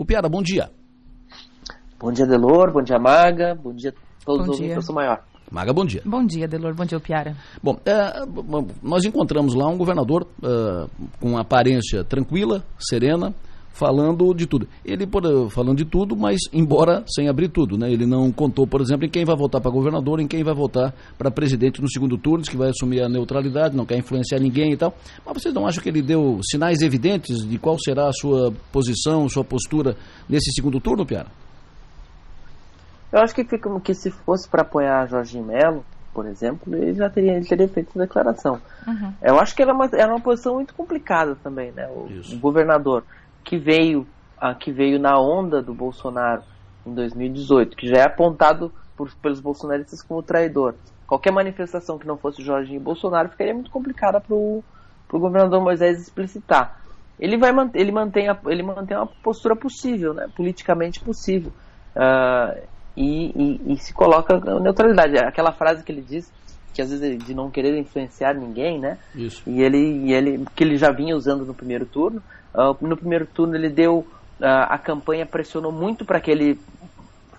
O 0.00 0.04
Piara, 0.06 0.30
bom 0.30 0.42
dia. 0.42 0.70
Bom 1.98 2.10
dia, 2.10 2.26
Delor, 2.26 2.72
bom 2.72 2.80
dia, 2.80 2.98
Maga, 2.98 3.54
bom 3.54 3.74
dia 3.74 3.90
a 3.90 4.24
todos 4.24 4.46
bom 4.46 4.52
os 4.54 4.58
ouvintes 4.58 4.88
Maior. 4.88 5.22
Maga, 5.52 5.74
bom 5.74 5.84
dia. 5.84 6.00
Bom 6.06 6.24
dia, 6.24 6.48
Delor. 6.48 6.74
Bom 6.74 6.86
dia, 6.86 6.98
Piara. 6.98 7.36
Bom, 7.62 7.78
é, 7.84 8.24
nós 8.82 9.04
encontramos 9.04 9.54
lá 9.54 9.68
um 9.68 9.76
governador 9.76 10.26
é, 10.42 10.86
com 11.20 11.36
aparência 11.36 12.02
tranquila, 12.02 12.64
serena, 12.78 13.34
falando 13.72 14.34
de 14.34 14.46
tudo. 14.46 14.68
Ele 14.84 15.08
falando 15.50 15.78
de 15.78 15.84
tudo, 15.84 16.16
mas 16.16 16.38
embora 16.52 17.04
sem 17.06 17.28
abrir 17.28 17.48
tudo, 17.48 17.78
né? 17.78 17.90
Ele 17.90 18.06
não 18.06 18.30
contou, 18.30 18.66
por 18.66 18.80
exemplo, 18.80 19.06
em 19.06 19.10
quem 19.10 19.24
vai 19.24 19.36
votar 19.36 19.60
para 19.60 19.70
governador, 19.70 20.20
em 20.20 20.26
quem 20.26 20.42
vai 20.42 20.54
votar 20.54 20.94
para 21.16 21.30
presidente 21.30 21.80
no 21.80 21.90
segundo 21.90 22.18
turno, 22.18 22.44
que 22.44 22.56
vai 22.56 22.70
assumir 22.70 23.02
a 23.02 23.08
neutralidade, 23.08 23.76
não 23.76 23.86
quer 23.86 23.98
influenciar 23.98 24.38
ninguém 24.38 24.72
e 24.72 24.76
tal. 24.76 24.92
Mas 25.24 25.42
vocês 25.42 25.54
não 25.54 25.66
acham 25.66 25.82
que 25.82 25.88
ele 25.88 26.02
deu 26.02 26.40
sinais 26.42 26.82
evidentes 26.82 27.46
de 27.46 27.58
qual 27.58 27.78
será 27.78 28.08
a 28.08 28.12
sua 28.12 28.52
posição, 28.72 29.28
sua 29.28 29.44
postura 29.44 29.96
nesse 30.28 30.52
segundo 30.52 30.80
turno, 30.80 31.06
Piara? 31.06 31.28
Eu 33.12 33.20
acho 33.20 33.34
que 33.34 33.44
fica 33.44 33.68
que 33.80 33.94
se 33.94 34.10
fosse 34.10 34.48
para 34.48 34.62
apoiar 34.62 35.08
Jorginho 35.08 35.44
Melo, 35.44 35.84
por 36.12 36.26
exemplo, 36.26 36.74
ele 36.74 36.94
já 36.94 37.08
teria, 37.08 37.32
ele 37.36 37.46
teria 37.46 37.68
feito 37.68 37.90
essa 37.90 37.98
declaração. 37.98 38.60
Uhum. 38.86 39.12
Eu 39.22 39.38
acho 39.38 39.54
que 39.54 39.62
era 39.62 39.72
uma, 39.72 39.88
era 39.92 40.12
uma 40.12 40.20
posição 40.20 40.54
muito 40.54 40.74
complicada 40.74 41.36
também, 41.36 41.72
né? 41.72 41.86
O, 41.88 42.08
o 42.34 42.38
governador 42.38 43.04
que 43.44 43.58
veio, 43.58 44.06
a, 44.38 44.54
que 44.54 44.72
veio 44.72 44.98
na 44.98 45.18
onda 45.18 45.62
do 45.62 45.74
Bolsonaro 45.74 46.42
em 46.86 46.94
2018, 46.94 47.76
que 47.76 47.88
já 47.88 47.98
é 47.98 48.04
apontado 48.04 48.72
por, 48.96 49.12
pelos 49.16 49.40
bolsonaristas 49.40 50.02
como 50.02 50.22
traidor. 50.22 50.74
Qualquer 51.06 51.32
manifestação 51.32 51.98
que 51.98 52.06
não 52.06 52.16
fosse 52.16 52.42
Jorginho 52.42 52.80
Bolsonaro 52.80 53.30
ficaria 53.30 53.54
muito 53.54 53.70
complicada 53.70 54.20
para 54.20 54.34
o 54.34 54.62
governador 55.12 55.60
Moisés 55.60 56.00
explicitar. 56.00 56.80
Ele, 57.18 57.36
vai, 57.36 57.50
ele, 57.74 57.92
mantém 57.92 58.28
a, 58.28 58.38
ele 58.46 58.62
mantém 58.62 58.96
uma 58.96 59.06
postura 59.06 59.56
possível, 59.56 60.14
né, 60.14 60.28
politicamente 60.34 61.00
possível. 61.00 61.52
Uh, 61.94 62.62
e, 62.96 63.30
e, 63.34 63.72
e, 63.72 63.76
se 63.76 63.92
coloca 63.92 64.38
neutralidade. 64.60 65.18
Aquela 65.18 65.52
frase 65.52 65.84
que 65.84 65.92
ele 65.92 66.02
diz, 66.02 66.32
que 66.72 66.82
às 66.82 66.90
vezes 66.90 67.24
de 67.24 67.34
não 67.34 67.50
querer 67.50 67.76
influenciar 67.78 68.34
ninguém, 68.34 68.78
né? 68.78 68.98
Isso. 69.14 69.42
E 69.46 69.62
ele, 69.62 70.06
e 70.06 70.12
ele 70.12 70.44
que 70.54 70.64
ele 70.64 70.76
já 70.76 70.90
vinha 70.90 71.16
usando 71.16 71.44
no 71.44 71.54
primeiro 71.54 71.86
turno. 71.86 72.22
Uh, 72.54 72.76
no 72.86 72.96
primeiro 72.96 73.26
turno 73.26 73.54
ele 73.54 73.68
deu 73.68 73.98
uh, 73.98 74.66
a 74.68 74.78
campanha 74.78 75.26
pressionou 75.26 75.72
muito 75.72 76.04
para 76.04 76.20
que 76.20 76.30
ele 76.30 76.58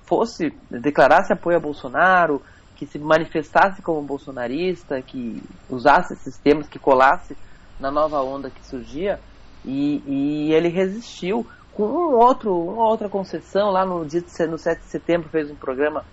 fosse 0.05 0.53
declarasse 0.69 1.31
apoio 1.31 1.57
a 1.57 1.59
Bolsonaro, 1.59 2.41
que 2.75 2.85
se 2.85 2.99
manifestasse 2.99 3.81
como 3.81 4.01
bolsonarista, 4.01 5.01
que 5.01 5.41
usasse 5.69 6.13
esses 6.13 6.37
temas, 6.37 6.67
que 6.67 6.79
colasse 6.79 7.37
na 7.79 7.91
nova 7.91 8.21
onda 8.21 8.49
que 8.49 8.65
surgia. 8.65 9.19
E, 9.63 10.01
e 10.07 10.53
ele 10.53 10.67
resistiu 10.67 11.45
com 11.73 11.83
um 11.83 12.17
outro, 12.17 12.51
uma 12.51 12.87
outra 12.89 13.07
concessão 13.07 13.69
lá 13.69 13.85
no 13.85 14.05
dia 14.05 14.21
de, 14.21 14.47
no 14.47 14.57
7 14.57 14.81
de 14.81 14.87
setembro 14.87 15.29
fez 15.29 15.49
um 15.49 15.55
programa 15.55 16.03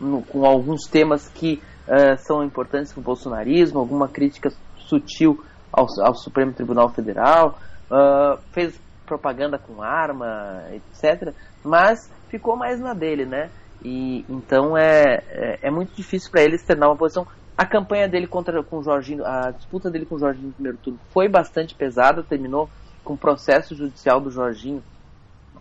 no, 0.00 0.22
com 0.22 0.44
alguns 0.44 0.86
temas 0.86 1.28
que 1.28 1.62
uh, 1.90 2.16
são 2.18 2.44
importantes 2.44 2.92
para 2.92 3.00
o 3.00 3.04
bolsonarismo, 3.04 3.80
alguma 3.80 4.08
crítica 4.08 4.50
sutil 4.78 5.44
ao, 5.72 5.86
ao 6.00 6.14
Supremo 6.14 6.52
Tribunal 6.52 6.88
Federal, 6.90 7.58
uh, 7.90 8.38
fez 8.52 8.80
propaganda 9.04 9.58
com 9.58 9.82
arma, 9.82 10.62
etc. 10.72 11.34
Mas 11.64 12.10
ficou 12.28 12.56
mais 12.56 12.80
na 12.80 12.94
dele, 12.94 13.26
né? 13.26 13.50
E 13.82 14.24
então 14.28 14.76
é, 14.76 15.22
é, 15.30 15.58
é 15.62 15.70
muito 15.70 15.94
difícil 15.96 16.30
para 16.30 16.42
ele 16.42 16.54
externar 16.54 16.88
uma 16.88 16.96
posição. 16.96 17.26
A 17.58 17.66
campanha 17.66 18.08
dele 18.08 18.26
contra 18.26 18.62
com 18.62 18.78
o 18.78 18.82
Jorginho, 18.82 19.24
a 19.26 19.50
disputa 19.50 19.90
dele 19.90 20.06
com 20.06 20.14
o 20.14 20.18
Jorginho 20.18 20.46
no 20.48 20.52
primeiro 20.52 20.78
turno 20.78 20.98
foi 21.12 21.28
bastante 21.28 21.74
pesada, 21.74 22.22
terminou 22.22 22.70
com 23.04 23.14
o 23.14 23.18
processo 23.18 23.74
judicial 23.74 24.20
do 24.20 24.30
Jorginho 24.30 24.82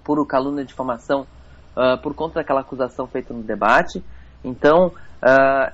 por 0.04 0.26
calúnia 0.26 0.64
de 0.64 0.70
difamação 0.70 1.26
uh, 1.76 2.02
por 2.02 2.14
conta 2.14 2.36
daquela 2.36 2.62
acusação 2.62 3.08
feita 3.08 3.34
no 3.34 3.44
debate. 3.44 4.04
Então, 4.44 4.88
uh, 4.88 5.74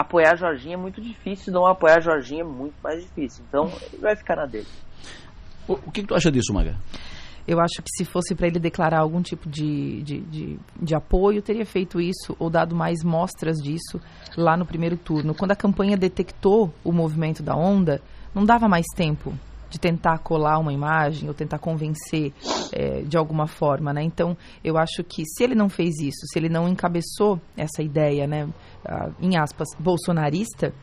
apoiar 0.00 0.36
Jorginho 0.36 0.74
é 0.74 0.76
muito 0.76 1.00
difícil, 1.00 1.52
não 1.52 1.66
apoiar 1.66 2.00
Jorginho 2.00 2.40
é 2.40 2.44
muito 2.44 2.74
mais 2.82 3.02
difícil. 3.02 3.44
Então, 3.48 3.70
ele 3.92 4.00
vai 4.00 4.16
ficar 4.16 4.36
na 4.36 4.46
dele. 4.46 4.66
O, 5.68 5.74
o 5.74 5.90
que, 5.90 6.02
que 6.02 6.08
tu 6.08 6.14
acha 6.14 6.30
disso, 6.30 6.52
Maga? 6.52 6.76
Eu 7.46 7.58
acho 7.58 7.82
que 7.82 7.90
se 7.96 8.04
fosse 8.04 8.34
para 8.34 8.46
ele 8.46 8.58
declarar 8.58 9.00
algum 9.00 9.22
tipo 9.22 9.48
de, 9.48 10.02
de, 10.02 10.20
de, 10.20 10.58
de, 10.80 10.94
apoio, 10.94 11.42
teria 11.42 11.66
feito 11.66 12.00
isso 12.00 12.36
ou 12.38 12.48
dado 12.48 12.76
mais 12.76 13.02
mostras 13.02 13.56
disso 13.56 14.00
lá 14.36 14.56
no 14.56 14.66
primeiro 14.66 14.96
turno. 14.96 15.34
Quando 15.34 15.52
a 15.52 15.56
campanha 15.56 15.96
detectou 15.96 16.72
o 16.84 16.92
movimento 16.92 17.42
da 17.42 17.56
onda, 17.56 18.00
não 18.34 18.44
dava 18.44 18.68
mais 18.68 18.86
tempo 18.94 19.34
de 19.70 19.78
tentar 19.78 20.18
colar 20.18 20.58
uma 20.58 20.72
imagem 20.72 21.28
ou 21.28 21.34
tentar 21.34 21.58
convencer 21.58 22.32
é, 22.72 23.02
de 23.02 23.16
alguma 23.16 23.46
forma, 23.46 23.92
né? 23.92 24.02
Então, 24.02 24.36
eu 24.62 24.76
acho 24.76 25.02
que 25.04 25.24
se 25.24 25.44
ele 25.44 25.54
não 25.54 25.68
fez 25.68 26.00
isso, 26.00 26.26
se 26.30 26.38
ele 26.38 26.48
não 26.48 26.68
encabeçou 26.68 27.40
essa 27.56 27.82
ideia, 27.82 28.26
né, 28.26 28.48
em 29.20 29.36
aspas, 29.36 29.68
bolsonarista, 29.78 30.74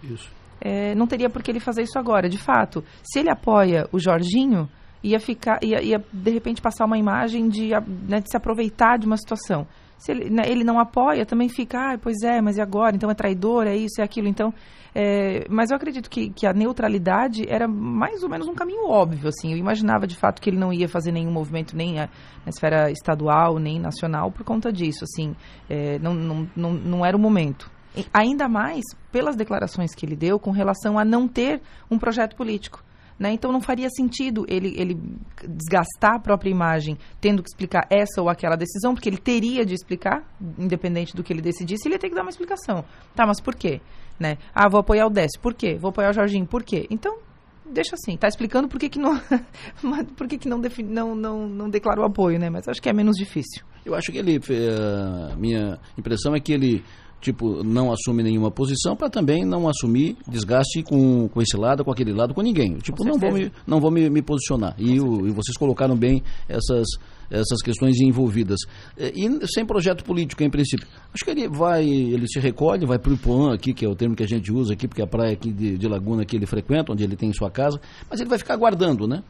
é, 0.61 0.95
não 0.95 1.05
teria 1.05 1.29
por 1.29 1.43
que 1.43 1.51
ele 1.51 1.59
fazer 1.59 1.83
isso 1.83 1.99
agora. 1.99 2.29
De 2.29 2.37
fato, 2.37 2.83
se 3.03 3.19
ele 3.19 3.29
apoia 3.29 3.87
o 3.91 3.99
Jorginho, 3.99 4.69
ia 5.03 5.19
ficar, 5.19 5.59
ia, 5.61 5.81
ia 5.83 6.03
de 6.11 6.31
repente 6.31 6.61
passar 6.61 6.85
uma 6.85 6.97
imagem 6.97 7.49
de, 7.49 7.69
né, 8.07 8.21
de 8.21 8.29
se 8.29 8.37
aproveitar 8.37 8.97
de 8.97 9.05
uma 9.05 9.17
situação. 9.17 9.67
Se 9.97 10.11
ele, 10.11 10.29
né, 10.29 10.43
ele 10.45 10.63
não 10.63 10.79
apoia, 10.79 11.25
também 11.25 11.49
fica, 11.49 11.93
ah, 11.93 11.97
pois 11.97 12.17
é, 12.23 12.39
mas 12.39 12.57
e 12.57 12.61
agora? 12.61 12.95
Então 12.95 13.09
é 13.09 13.15
traidor, 13.15 13.65
é 13.65 13.75
isso, 13.75 13.99
é 13.99 14.03
aquilo. 14.03 14.27
Então, 14.27 14.53
é, 14.99 15.45
mas 15.47 15.69
eu 15.69 15.77
acredito 15.77 16.09
que, 16.09 16.31
que 16.31 16.47
a 16.47 16.53
neutralidade 16.53 17.47
era 17.47 17.67
mais 17.67 18.23
ou 18.23 18.29
menos 18.29 18.47
um 18.47 18.55
caminho 18.55 18.89
óbvio, 18.89 19.29
assim. 19.29 19.51
Eu 19.51 19.57
imaginava, 19.59 20.07
de 20.07 20.15
fato, 20.15 20.41
que 20.41 20.49
ele 20.49 20.57
não 20.57 20.73
ia 20.73 20.89
fazer 20.89 21.11
nenhum 21.11 21.29
movimento 21.31 21.77
nem 21.77 21.97
na 21.97 22.09
esfera 22.47 22.89
estadual, 22.89 23.59
nem 23.59 23.79
nacional, 23.79 24.31
por 24.31 24.43
conta 24.43 24.73
disso, 24.73 25.03
assim. 25.03 25.35
É, 25.69 25.99
não, 25.99 26.15
não, 26.15 26.49
não, 26.55 26.73
não 26.73 27.05
era 27.05 27.15
o 27.15 27.19
momento. 27.19 27.69
E 27.95 28.07
ainda 28.11 28.49
mais 28.49 28.81
pelas 29.11 29.35
declarações 29.35 29.93
que 29.93 30.03
ele 30.03 30.15
deu 30.15 30.39
com 30.39 30.49
relação 30.49 30.97
a 30.97 31.05
não 31.05 31.27
ter 31.27 31.61
um 31.91 31.99
projeto 31.99 32.35
político. 32.35 32.83
Né? 33.19 33.33
Então 33.33 33.51
não 33.51 33.61
faria 33.61 33.89
sentido 33.89 34.45
ele, 34.47 34.73
ele 34.79 34.99
desgastar 35.47 36.15
a 36.15 36.19
própria 36.19 36.51
imagem 36.51 36.97
tendo 37.19 37.41
que 37.41 37.49
explicar 37.49 37.87
essa 37.89 38.21
ou 38.21 38.29
aquela 38.29 38.55
decisão, 38.55 38.93
porque 38.93 39.09
ele 39.09 39.17
teria 39.17 39.65
de 39.65 39.73
explicar, 39.73 40.23
independente 40.57 41.15
do 41.15 41.23
que 41.23 41.33
ele 41.33 41.41
decidisse, 41.41 41.87
ele 41.87 41.95
ia 41.95 41.99
ter 41.99 42.09
que 42.09 42.15
dar 42.15 42.21
uma 42.21 42.29
explicação. 42.29 42.85
Tá, 43.15 43.25
mas 43.25 43.39
por 43.41 43.55
quê? 43.55 43.81
Né? 44.19 44.37
Ah, 44.53 44.67
vou 44.69 44.79
apoiar 44.79 45.05
o 45.05 45.09
Décio, 45.09 45.39
por 45.41 45.53
quê? 45.53 45.77
Vou 45.79 45.89
apoiar 45.89 46.09
o 46.09 46.13
Jorginho, 46.13 46.45
por 46.45 46.63
quê? 46.63 46.87
Então, 46.89 47.17
deixa 47.65 47.95
assim, 47.95 48.17
tá 48.17 48.27
explicando 48.27 48.67
por 48.67 48.79
que, 48.79 48.89
que, 48.89 48.99
não, 48.99 49.19
por 50.15 50.27
que, 50.27 50.37
que 50.37 50.47
não, 50.49 50.59
defini, 50.59 50.91
não, 50.91 51.15
não, 51.15 51.47
não 51.47 51.69
declarou 51.69 52.05
apoio, 52.05 52.39
né? 52.39 52.49
Mas 52.49 52.67
acho 52.67 52.81
que 52.81 52.89
é 52.89 52.93
menos 52.93 53.15
difícil. 53.15 53.63
Eu 53.85 53.95
acho 53.95 54.11
que 54.11 54.17
ele, 54.17 54.37
uh, 54.37 55.37
minha 55.37 55.79
impressão 55.97 56.35
é 56.35 56.39
que 56.39 56.51
ele 56.51 56.83
tipo, 57.19 57.63
não 57.63 57.91
assume 57.91 58.23
nenhuma 58.23 58.51
posição 58.51 58.95
para 58.95 59.09
também 59.09 59.43
não 59.43 59.67
assumir 59.67 60.17
desgaste 60.27 60.83
com, 60.83 61.27
com 61.27 61.41
esse 61.41 61.57
lado, 61.57 61.83
com 61.83 61.91
aquele 61.91 62.13
lado, 62.13 62.33
com 62.33 62.41
ninguém. 62.41 62.77
Tipo, 62.77 62.97
com 62.97 63.05
não 63.05 63.17
vou, 63.17 63.31
me, 63.31 63.51
não 63.65 63.79
vou 63.79 63.91
me, 63.91 64.09
me 64.09 64.21
posicionar. 64.21 64.75
E, 64.77 64.99
o, 64.99 65.27
e, 65.27 65.31
vocês 65.31 65.57
colocaram 65.57 65.95
bem 65.95 66.23
essas, 66.47 66.85
essas 67.29 67.61
questões 67.61 67.99
envolvidas. 67.99 68.59
E 68.97 69.47
sem 69.47 69.65
projeto 69.65 70.03
político, 70.03 70.43
em 70.43 70.49
princípio. 70.49 70.87
Acho 71.13 71.23
que 71.23 71.31
ele 71.31 71.47
vai, 71.47 71.85
ele 71.87 72.27
se 72.27 72.39
recolhe, 72.39 72.85
vai 72.85 72.99
para 72.99 73.11
o 73.11 73.15
Ipuã 73.15 73.53
aqui, 73.53 73.73
que 73.73 73.85
é 73.85 73.89
o 73.89 73.95
termo 73.95 74.15
que 74.15 74.23
a 74.23 74.27
gente 74.27 74.51
usa 74.51 74.73
aqui, 74.73 74.87
porque 74.87 75.01
é 75.01 75.05
a 75.05 75.07
praia 75.07 75.33
aqui 75.33 75.51
de, 75.51 75.77
de 75.77 75.87
Laguna 75.87 76.25
que 76.25 76.35
ele 76.35 76.45
frequenta, 76.45 76.91
onde 76.91 77.03
ele 77.03 77.15
tem 77.15 77.31
sua 77.33 77.49
casa, 77.49 77.79
mas 78.09 78.19
ele 78.19 78.29
vai 78.29 78.37
ficar 78.37 78.53
aguardando, 78.53 79.07
né? 79.07 79.23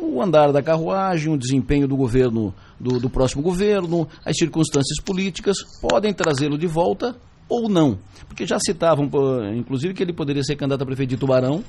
o 0.00 0.22
andar 0.22 0.52
da 0.52 0.62
carruagem, 0.62 1.32
o 1.32 1.38
desempenho 1.38 1.88
do 1.88 1.96
governo, 1.96 2.54
do, 2.78 2.98
do 2.98 3.08
próximo 3.08 3.42
governo, 3.42 4.06
as 4.24 4.36
circunstâncias 4.36 5.02
políticas 5.02 5.56
podem 5.80 6.12
trazê-lo 6.12 6.58
de 6.58 6.66
volta 6.66 7.16
ou 7.48 7.68
não. 7.68 7.98
Porque 8.28 8.46
já 8.46 8.58
citavam, 8.58 9.08
inclusive, 9.54 9.94
que 9.94 10.02
ele 10.02 10.12
poderia 10.12 10.42
ser 10.42 10.56
candidato 10.56 10.82
a 10.82 10.86
prefeito 10.86 11.10
de 11.10 11.16
Tubarão, 11.16 11.62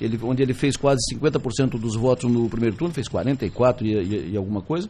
ele, 0.00 0.18
onde 0.22 0.42
ele 0.42 0.54
fez 0.54 0.76
quase 0.76 1.00
50% 1.14 1.78
dos 1.78 1.96
votos 1.96 2.30
no 2.30 2.48
primeiro 2.48 2.76
turno, 2.76 2.94
fez 2.94 3.08
44% 3.08 3.82
e, 3.82 3.92
e, 3.92 4.30
e 4.32 4.36
alguma 4.36 4.60
coisa. 4.60 4.88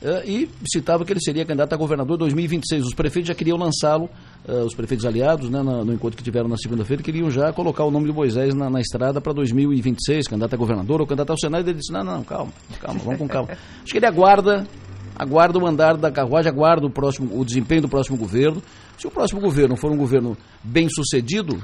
Uh, 0.00 0.22
e 0.24 0.48
citava 0.70 1.04
que 1.04 1.12
ele 1.12 1.20
seria 1.20 1.44
candidato 1.44 1.72
a 1.72 1.76
governador 1.76 2.14
em 2.14 2.18
2026. 2.20 2.84
Os 2.84 2.94
prefeitos 2.94 3.28
já 3.28 3.34
queriam 3.34 3.58
lançá-lo, 3.58 4.08
uh, 4.48 4.64
os 4.64 4.72
prefeitos 4.72 5.04
aliados, 5.04 5.50
né, 5.50 5.60
no, 5.60 5.84
no, 5.84 5.92
encontro 5.92 6.16
que 6.16 6.22
tiveram 6.22 6.48
na 6.48 6.56
segunda-feira, 6.56 7.02
queriam 7.02 7.28
já 7.30 7.52
colocar 7.52 7.84
o 7.84 7.90
nome 7.90 8.06
de 8.06 8.12
Moisés 8.12 8.54
na, 8.54 8.70
na 8.70 8.80
estrada 8.80 9.20
para 9.20 9.32
2026, 9.32 10.28
candidato 10.28 10.54
a 10.54 10.56
governador 10.56 11.00
ou 11.00 11.06
candidato 11.06 11.30
ao 11.30 11.38
Senado. 11.38 11.66
E 11.66 11.70
ele 11.70 11.78
disse: 11.78 11.92
não, 11.92 12.04
não, 12.04 12.22
calma, 12.22 12.52
calma, 12.80 13.00
vamos 13.00 13.18
com 13.18 13.26
calma. 13.26 13.48
Acho 13.82 13.92
que 13.92 13.98
ele 13.98 14.06
aguarda 14.06 14.64
aguarda 15.16 15.58
o 15.58 15.66
andar 15.66 15.96
da 15.96 16.12
carruagem, 16.12 16.48
aguarda 16.48 16.86
o, 16.86 16.90
próximo, 16.90 17.36
o 17.36 17.44
desempenho 17.44 17.82
do 17.82 17.88
próximo 17.88 18.16
governo. 18.16 18.62
Se 18.96 19.08
o 19.08 19.10
próximo 19.10 19.40
governo 19.40 19.76
for 19.76 19.90
um 19.90 19.96
governo 19.96 20.36
bem 20.62 20.88
sucedido, 20.88 21.60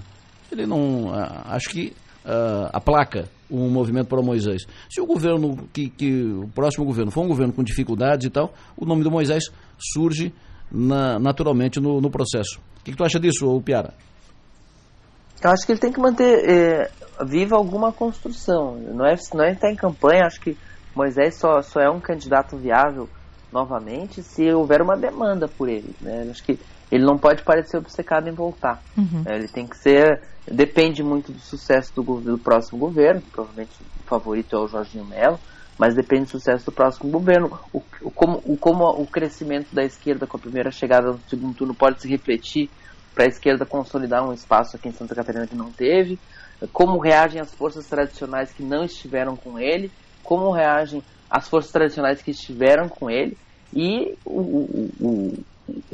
ele 0.51 0.67
não. 0.67 1.13
Acho 1.45 1.71
que 1.71 1.93
uh, 2.25 2.71
aplaca 2.73 3.29
um 3.51 3.69
movimento 3.71 4.09
para 4.09 4.21
Moisés. 4.23 4.63
Se 4.91 5.01
o 5.01 5.07
governo, 5.07 5.69
que, 5.73 5.89
que 5.89 6.23
o 6.23 6.49
próximo 6.49 6.85
governo 6.85 7.11
for 7.11 7.23
um 7.23 7.29
governo 7.29 7.53
com 7.53 7.63
dificuldades 7.63 8.27
e 8.27 8.31
tal, 8.31 8.53
o 8.77 8.85
nome 8.85 9.05
do 9.05 9.11
Moisés 9.11 9.45
surge 9.79 10.33
na, 10.71 11.19
naturalmente 11.19 11.81
no, 11.81 12.01
no, 12.01 12.11
processo. 12.11 12.59
O 12.81 12.85
que, 12.85 12.91
que, 12.91 12.97
tu 12.97 13.05
acha 13.05 13.21
disso, 13.21 13.61
Piara? 13.63 13.95
Eu 15.43 15.51
acho 15.51 15.67
que 15.67 15.73
ele 15.73 15.81
tem 15.81 15.93
que 15.93 16.01
manter 16.01 16.49
eh, 16.49 16.91
viva 17.27 17.57
alguma 17.57 17.93
construção. 17.93 18.77
Não 18.77 19.07
é, 19.07 19.15
não 19.35 19.45
é 19.45 19.53
estar 19.53 19.71
em 19.71 19.77
campanha, 19.77 20.25
acho 20.25 20.41
que 20.41 20.57
Moisés 20.95 21.39
só, 21.39 21.61
só 21.61 21.81
é 21.81 21.91
um 21.91 22.01
candidato 22.01 22.57
viável 22.57 23.09
novamente 23.53 24.23
se 24.23 24.51
houver 24.53 24.83
uma 24.83 24.97
demanda 24.97 25.47
por 25.47 25.69
ele. 25.69 25.95
Né? 26.01 26.29
Acho 26.31 26.43
que 26.43 26.59
ele 26.91 27.05
não 27.05 27.19
pode 27.19 27.43
parecer 27.43 27.77
obcecado 27.77 28.29
em 28.29 28.33
voltar. 28.33 28.83
Uhum. 28.97 29.23
É, 29.27 29.37
ele 29.37 29.49
tem 29.49 29.67
que 29.67 29.77
ser. 29.77 30.23
Depende 30.47 31.03
muito 31.03 31.33
do 31.33 31.39
sucesso 31.39 31.95
do, 31.95 32.21
do 32.21 32.39
próximo 32.39 32.79
governo, 32.79 33.23
provavelmente 33.33 33.73
o 33.81 34.03
favorito 34.07 34.55
é 34.55 34.59
o 34.61 34.69
Jorginho 34.69 35.07
Mello, 35.07 35.39
mas 35.79 35.95
depende 35.95 36.25
do 36.25 36.31
sucesso 36.31 36.67
do 36.67 36.73
próximo 36.73 37.11
governo. 37.11 37.59
O, 37.73 37.83
o, 38.03 38.11
como, 38.11 38.43
o, 38.45 38.57
como 38.57 38.85
o 38.85 39.07
crescimento 39.07 39.75
da 39.75 39.83
esquerda 39.83 40.27
com 40.27 40.37
a 40.37 40.41
primeira 40.41 40.71
chegada 40.71 41.13
no 41.13 41.21
segundo 41.29 41.55
turno 41.55 41.75
pode 41.75 42.03
se 42.03 42.09
refletir 42.09 42.69
para 43.15 43.25
a 43.25 43.29
esquerda 43.29 43.65
consolidar 43.65 44.27
um 44.29 44.33
espaço 44.33 44.77
aqui 44.77 44.89
em 44.89 44.93
Santa 44.93 45.15
Catarina 45.15 45.47
que 45.47 45.57
não 45.57 45.71
teve, 45.71 46.19
como 46.73 47.01
reagem 47.01 47.41
as 47.41 47.55
forças 47.55 47.87
tradicionais 47.87 48.53
que 48.53 48.63
não 48.63 48.85
estiveram 48.85 49.37
com 49.37 49.59
ele, 49.59 49.91
como 50.23 50.53
reagem 50.53 51.03
as 51.31 51.49
forças 51.49 51.73
tradicionais 51.73 52.23
que 52.23 52.33
estiveram 52.33 52.89
com 52.89 53.09
ele 53.11 53.37
e 53.73 54.17
o, 54.25 54.41
o, 54.41 54.91
o 55.01 55.45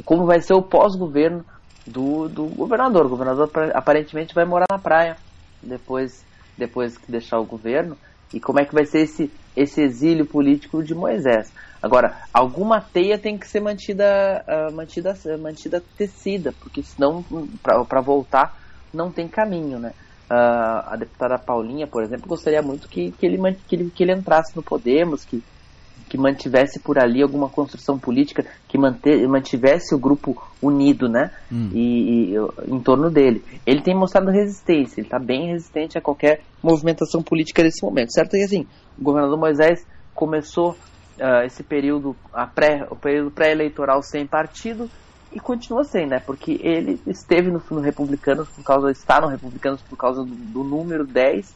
como 0.03 0.25
vai 0.25 0.41
ser 0.41 0.53
o 0.53 0.61
pós-governo 0.61 1.45
do, 1.91 2.27
do 2.27 2.45
governador. 2.45 3.05
O 3.05 3.09
governador 3.09 3.49
aparentemente 3.73 4.33
vai 4.33 4.45
morar 4.45 4.65
na 4.71 4.79
praia 4.79 5.17
depois, 5.61 6.25
depois 6.57 6.97
que 6.97 7.11
deixar 7.11 7.39
o 7.39 7.45
governo. 7.45 7.97
E 8.33 8.39
como 8.39 8.59
é 8.59 8.65
que 8.65 8.73
vai 8.73 8.85
ser 8.85 9.01
esse, 9.01 9.31
esse 9.55 9.81
exílio 9.81 10.25
político 10.25 10.83
de 10.83 10.95
Moisés? 10.95 11.51
Agora, 11.81 12.15
alguma 12.33 12.79
teia 12.79 13.17
tem 13.17 13.37
que 13.37 13.47
ser 13.47 13.59
mantida, 13.59 14.05
uh, 14.47 14.73
mantida, 14.73 15.17
mantida 15.39 15.83
tecida, 15.97 16.53
porque 16.59 16.83
senão, 16.83 17.25
para 17.61 18.01
voltar, 18.01 18.55
não 18.93 19.11
tem 19.11 19.27
caminho, 19.27 19.79
né? 19.79 19.91
Uh, 20.29 20.87
a 20.87 20.95
deputada 20.97 21.37
Paulinha, 21.37 21.87
por 21.87 22.03
exemplo, 22.03 22.27
gostaria 22.27 22.61
muito 22.61 22.87
que, 22.87 23.11
que, 23.11 23.25
ele, 23.25 23.37
que, 23.67 23.75
ele, 23.75 23.89
que 23.89 24.03
ele 24.03 24.13
entrasse 24.13 24.55
no 24.55 24.63
Podemos, 24.63 25.25
que, 25.25 25.43
que 26.11 26.17
mantivesse 26.17 26.77
por 26.77 26.99
ali 26.99 27.23
alguma 27.23 27.47
construção 27.47 27.97
política, 27.97 28.45
que 28.67 28.77
manter, 28.77 29.25
mantivesse 29.29 29.95
o 29.95 29.97
grupo 29.97 30.35
unido, 30.61 31.07
né? 31.07 31.31
Hum. 31.49 31.69
E, 31.73 32.33
e, 32.33 32.35
em 32.67 32.81
torno 32.81 33.09
dele. 33.09 33.41
Ele 33.65 33.81
tem 33.81 33.95
mostrado 33.95 34.29
resistência, 34.29 34.99
ele 34.99 35.07
está 35.07 35.17
bem 35.17 35.53
resistente 35.53 35.97
a 35.97 36.01
qualquer 36.01 36.41
movimentação 36.61 37.23
política 37.23 37.63
nesse 37.63 37.81
momento. 37.81 38.11
Certo 38.11 38.31
que 38.31 38.43
assim, 38.43 38.67
o 38.99 39.01
governador 39.01 39.39
Moisés 39.39 39.87
começou 40.13 40.71
uh, 40.71 41.45
esse 41.45 41.63
período, 41.63 42.13
a 42.33 42.45
pré, 42.45 42.85
o 42.91 42.95
período 42.97 43.31
pré-eleitoral 43.31 44.03
sem 44.03 44.27
partido 44.27 44.89
e 45.31 45.39
continua 45.39 45.85
sem, 45.85 46.05
né? 46.05 46.19
Porque 46.19 46.59
ele 46.61 46.99
esteve 47.07 47.49
no, 47.49 47.63
no 47.71 47.79
Republicanos 47.79 48.49
por 48.49 48.65
causa, 48.65 48.91
está 48.91 49.21
no 49.21 49.27
Republicanos 49.27 49.81
por 49.83 49.95
causa 49.95 50.25
do, 50.25 50.35
do 50.35 50.61
número 50.61 51.07
10, 51.07 51.55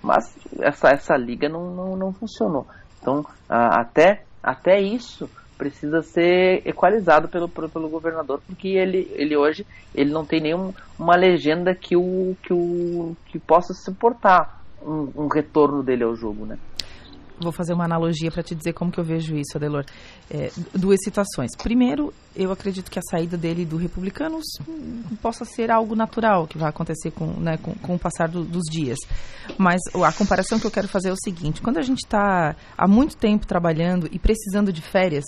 mas 0.00 0.32
essa, 0.60 0.90
essa 0.90 1.16
liga 1.16 1.48
não, 1.48 1.74
não, 1.74 1.96
não 1.96 2.12
funcionou. 2.12 2.64
Então, 3.00 3.24
até, 3.48 4.24
até 4.42 4.80
isso 4.80 5.28
precisa 5.56 6.02
ser 6.02 6.62
equalizado 6.64 7.28
pelo, 7.28 7.48
pelo 7.48 7.88
governador, 7.88 8.40
porque 8.46 8.68
ele, 8.68 9.10
ele 9.16 9.36
hoje 9.36 9.66
ele 9.92 10.10
não 10.12 10.24
tem 10.24 10.40
nenhuma 10.40 11.16
legenda 11.16 11.74
que, 11.74 11.96
o, 11.96 12.36
que, 12.42 12.52
o, 12.52 13.16
que 13.26 13.38
possa 13.40 13.74
suportar 13.74 14.62
um, 14.80 15.24
um 15.24 15.26
retorno 15.26 15.82
dele 15.82 16.04
ao 16.04 16.14
jogo, 16.14 16.46
né? 16.46 16.56
Vou 17.40 17.52
fazer 17.52 17.72
uma 17.72 17.84
analogia 17.84 18.30
para 18.30 18.42
te 18.42 18.54
dizer 18.54 18.72
como 18.72 18.90
que 18.90 18.98
eu 18.98 19.04
vejo 19.04 19.36
isso, 19.36 19.56
Adelor. 19.56 19.84
É, 20.30 20.50
duas 20.74 20.98
situações. 21.02 21.50
Primeiro, 21.56 22.12
eu 22.34 22.52
acredito 22.52 22.90
que 22.90 22.98
a 22.98 23.02
saída 23.02 23.36
dele 23.36 23.64
do 23.64 23.76
Republicanos 23.76 24.44
possa 25.22 25.44
ser 25.44 25.70
algo 25.70 25.94
natural 25.94 26.46
que 26.46 26.58
vai 26.58 26.68
acontecer 26.68 27.10
com, 27.10 27.26
né, 27.40 27.56
com, 27.56 27.74
com 27.74 27.94
o 27.94 27.98
passar 27.98 28.28
do, 28.28 28.44
dos 28.44 28.64
dias. 28.70 28.98
Mas 29.56 29.80
a 29.94 30.12
comparação 30.12 30.58
que 30.58 30.66
eu 30.66 30.70
quero 30.70 30.88
fazer 30.88 31.08
é 31.08 31.12
o 31.12 31.22
seguinte: 31.22 31.62
quando 31.62 31.78
a 31.78 31.82
gente 31.82 32.04
está 32.04 32.54
há 32.76 32.88
muito 32.88 33.16
tempo 33.16 33.46
trabalhando 33.46 34.08
e 34.12 34.18
precisando 34.18 34.72
de 34.72 34.82
férias, 34.82 35.24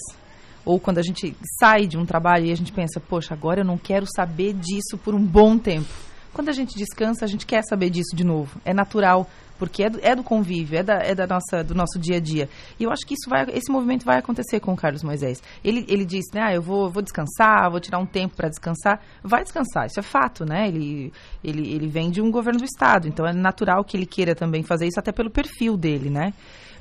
ou 0.65 0.79
quando 0.79 0.99
a 0.99 1.03
gente 1.03 1.37
sai 1.59 1.87
de 1.87 1.97
um 1.97 2.05
trabalho 2.05 2.47
e 2.47 2.53
a 2.53 2.57
gente 2.57 2.73
pensa, 2.73 3.01
poxa, 3.01 3.35
agora 3.35 3.61
eu 3.61 3.65
não 3.65 3.79
quero 3.79 4.07
saber 4.15 4.53
disso 4.53 4.99
por 5.03 5.15
um 5.15 5.25
bom 5.25 5.59
tempo. 5.59 5.89
Quando 6.33 6.49
a 6.49 6.53
gente 6.53 6.77
descansa, 6.77 7.25
a 7.25 7.29
gente 7.29 7.45
quer 7.45 7.63
saber 7.63 7.91
disso 7.91 8.15
de 8.15 8.25
novo. 8.25 8.61
É 8.65 8.73
natural 8.73 9.29
porque 9.61 9.85
é 9.85 9.91
do, 9.91 10.01
é 10.03 10.17
do 10.17 10.25
convívio, 10.25 10.79
é, 10.79 10.83
da, 10.83 10.95
é 10.95 11.15
da 11.15 11.27
nossa, 11.27 11.63
do 11.63 11.75
nosso 11.75 11.99
dia 11.99 12.17
a 12.17 12.21
dia. 12.21 12.49
E 12.79 12.85
eu 12.85 12.91
acho 12.91 13.07
que 13.07 13.13
isso 13.13 13.29
vai, 13.29 13.45
esse 13.53 13.71
movimento 13.71 14.07
vai 14.07 14.19
acontecer 14.19 14.59
com 14.59 14.73
o 14.73 14.77
Carlos 14.77 15.05
Moisés. 15.05 15.43
Ele, 15.63 15.85
ele 15.87 16.07
disse, 16.07 16.35
né, 16.35 16.41
ah, 16.43 16.55
eu 16.55 16.63
vou, 16.63 16.91
vou 16.91 17.03
descansar, 17.03 17.71
vou 17.71 17.79
tirar 17.79 17.99
um 17.99 18.07
tempo 18.07 18.35
para 18.35 18.49
descansar. 18.49 19.03
Vai 19.23 19.43
descansar, 19.43 19.87
isso 19.87 20.01
é 20.01 20.03
fato, 20.03 20.47
né? 20.47 20.67
Ele, 20.67 21.13
ele, 21.45 21.75
ele 21.75 21.89
vem 21.89 22.11
de 22.11 22.23
um 22.23 22.31
governo 22.31 22.61
do 22.61 22.65
Estado, 22.65 23.07
então 23.07 23.27
é 23.27 23.35
natural 23.35 23.85
que 23.85 23.99
ele 23.99 24.07
queira 24.07 24.35
também 24.35 24.63
fazer 24.63 24.87
isso, 24.87 24.99
até 24.99 25.13
pelo 25.13 25.29
perfil 25.29 25.77
dele, 25.77 26.09
né? 26.09 26.33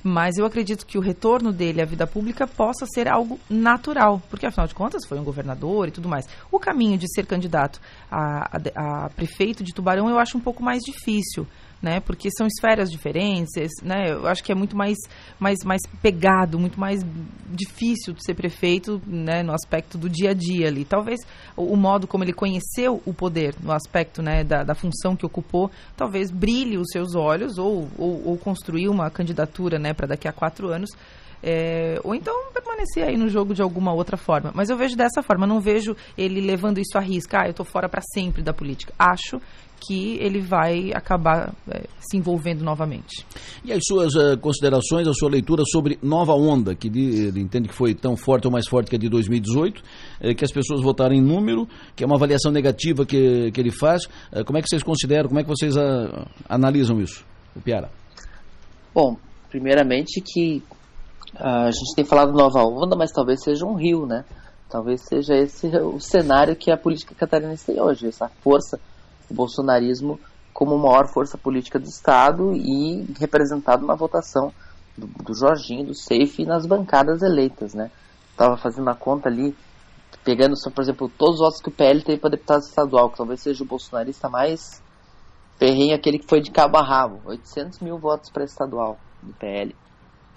Mas 0.01 0.37
eu 0.37 0.45
acredito 0.45 0.85
que 0.85 0.97
o 0.97 1.01
retorno 1.01 1.51
dele 1.51 1.81
à 1.81 1.85
vida 1.85 2.07
pública 2.07 2.47
possa 2.47 2.85
ser 2.85 3.09
algo 3.09 3.37
natural, 3.49 4.21
porque 4.29 4.45
afinal 4.45 4.65
de 4.65 4.73
contas 4.73 5.05
foi 5.05 5.19
um 5.19 5.23
governador 5.23 5.89
e 5.89 5.91
tudo 5.91 6.07
mais. 6.07 6.25
O 6.49 6.57
caminho 6.57 6.97
de 6.97 7.05
ser 7.13 7.25
candidato 7.25 7.81
a, 8.09 8.57
a, 8.57 9.05
a 9.05 9.09
prefeito 9.09 9.63
de 9.63 9.73
Tubarão 9.73 10.09
eu 10.09 10.17
acho 10.17 10.37
um 10.37 10.41
pouco 10.41 10.63
mais 10.63 10.81
difícil 10.83 11.45
né? 11.81 11.99
Porque 11.99 12.29
são 12.31 12.45
esferas 12.47 12.89
diferentes, 12.89 13.71
né? 13.81 14.11
Eu 14.11 14.27
acho 14.27 14.43
que 14.43 14.51
é 14.51 14.55
muito 14.55 14.75
mais, 14.75 14.97
mais, 15.39 15.59
mais 15.63 15.81
pegado, 16.01 16.59
muito 16.59 16.79
mais 16.79 17.05
difícil 17.47 18.13
de 18.13 18.23
ser 18.23 18.33
prefeito, 18.33 19.01
né? 19.07 19.43
No 19.43 19.53
aspecto 19.53 19.97
do 19.97 20.09
dia 20.09 20.31
a 20.31 20.33
dia 20.33 20.67
ali. 20.67 20.83
Talvez 20.83 21.19
o, 21.55 21.73
o 21.73 21.77
modo 21.77 22.07
como 22.07 22.23
ele 22.23 22.33
conheceu 22.33 23.01
o 23.05 23.13
poder, 23.13 23.55
no 23.61 23.71
aspecto, 23.71 24.21
né? 24.21 24.43
Da, 24.43 24.63
da 24.63 24.75
função 24.75 25.15
que 25.15 25.25
ocupou, 25.25 25.71
talvez 25.95 26.31
brilhe 26.31 26.77
os 26.77 26.87
seus 26.91 27.15
olhos 27.15 27.57
ou, 27.57 27.87
ou, 27.97 28.27
ou 28.27 28.37
construir 28.37 28.89
uma 28.89 29.09
candidatura, 29.09 29.79
né? 29.79 29.93
Para 29.93 30.07
daqui 30.07 30.27
a 30.27 30.33
quatro 30.33 30.67
anos. 30.67 30.89
É, 31.41 32.01
ou 32.03 32.13
então 32.13 32.51
permanecer 32.79 33.07
aí 33.07 33.17
no 33.17 33.29
jogo 33.29 33.53
de 33.53 33.61
alguma 33.61 33.93
outra 33.93 34.17
forma. 34.17 34.51
Mas 34.53 34.69
eu 34.69 34.77
vejo 34.77 34.95
dessa 34.95 35.23
forma, 35.23 35.47
não 35.47 35.59
vejo 35.59 35.95
ele 36.17 36.41
levando 36.41 36.79
isso 36.79 36.97
à 36.97 37.01
risca. 37.01 37.41
Ah, 37.41 37.45
eu 37.45 37.51
estou 37.51 37.65
fora 37.65 37.87
para 37.87 38.01
sempre 38.13 38.41
da 38.41 38.53
política. 38.53 38.93
Acho 38.97 39.41
que 39.79 40.17
ele 40.17 40.41
vai 40.41 40.91
acabar 40.93 41.53
é, 41.69 41.83
se 41.99 42.17
envolvendo 42.17 42.63
novamente. 42.63 43.25
E 43.63 43.71
as 43.71 43.79
suas 43.85 44.13
uh, 44.15 44.37
considerações, 44.39 45.07
a 45.07 45.13
sua 45.13 45.29
leitura 45.29 45.63
sobre 45.65 45.97
Nova 46.01 46.33
Onda, 46.33 46.75
que 46.75 46.89
de, 46.89 47.27
ele 47.27 47.39
entende 47.39 47.69
que 47.69 47.73
foi 47.73 47.93
tão 47.93 48.17
forte 48.17 48.45
ou 48.45 48.51
mais 48.51 48.67
forte 48.67 48.89
que 48.89 48.95
a 48.95 48.99
de 48.99 49.09
2018, 49.09 49.81
é, 50.19 50.33
que 50.33 50.43
as 50.43 50.51
pessoas 50.51 50.81
votaram 50.81 51.15
em 51.15 51.21
número, 51.21 51.67
que 51.95 52.03
é 52.03 52.05
uma 52.07 52.15
avaliação 52.15 52.51
negativa 52.51 53.05
que, 53.05 53.51
que 53.51 53.59
ele 53.59 53.71
faz. 53.71 54.03
É, 54.31 54.43
como 54.43 54.57
é 54.57 54.61
que 54.61 54.67
vocês 54.67 54.83
consideram, 54.83 55.29
como 55.29 55.39
é 55.39 55.43
que 55.43 55.49
vocês 55.49 55.75
uh, 55.75 56.25
analisam 56.47 56.99
isso, 56.99 57.25
o 57.55 57.61
Piara? 57.61 57.89
Bom, 58.93 59.15
primeiramente 59.49 60.21
que 60.21 60.61
uh, 61.35 61.67
a 61.67 61.71
gente 61.71 61.95
tem 61.95 62.05
falado 62.05 62.33
Nova 62.33 62.61
Onda, 62.63 62.95
mas 62.97 63.11
talvez 63.11 63.41
seja 63.43 63.65
um 63.65 63.75
rio, 63.75 64.05
né? 64.05 64.25
Talvez 64.69 65.01
seja 65.07 65.35
esse 65.35 65.67
o 65.77 65.99
cenário 65.99 66.55
que 66.55 66.69
a 66.69 66.77
política 66.77 67.15
catarinense 67.15 67.65
tem 67.65 67.81
hoje, 67.81 68.07
essa 68.07 68.29
força 68.41 68.79
o 69.29 69.33
bolsonarismo 69.33 70.19
como 70.53 70.77
maior 70.77 71.07
força 71.07 71.37
política 71.37 71.79
do 71.79 71.87
Estado 71.87 72.53
e 72.53 73.05
representado 73.19 73.85
na 73.85 73.95
votação 73.95 74.51
do, 74.97 75.07
do 75.23 75.33
Jorginho, 75.33 75.85
do 75.85 75.93
Seife 75.93 76.45
nas 76.45 76.65
bancadas 76.65 77.21
eleitas, 77.21 77.73
né? 77.73 77.91
Estava 78.31 78.57
fazendo 78.57 78.89
a 78.89 78.95
conta 78.95 79.29
ali, 79.29 79.55
pegando, 80.23 80.57
só, 80.57 80.69
por 80.69 80.81
exemplo, 80.81 81.09
todos 81.09 81.35
os 81.35 81.41
votos 81.41 81.61
que 81.61 81.69
o 81.69 81.71
PL 81.71 82.01
teve 82.03 82.19
para 82.19 82.31
deputado 82.31 82.61
estadual, 82.61 83.09
que 83.09 83.17
talvez 83.17 83.41
seja 83.41 83.63
o 83.63 83.67
bolsonarista 83.67 84.29
mais 84.29 84.81
ferrenho, 85.57 85.95
aquele 85.95 86.19
que 86.19 86.27
foi 86.27 86.41
de 86.41 86.51
cabo 86.51 86.77
a 86.77 86.83
rabo. 86.83 87.21
800 87.25 87.79
mil 87.79 87.97
votos 87.97 88.29
para 88.29 88.43
estadual 88.43 88.97
do 89.21 89.33
PL. 89.33 89.75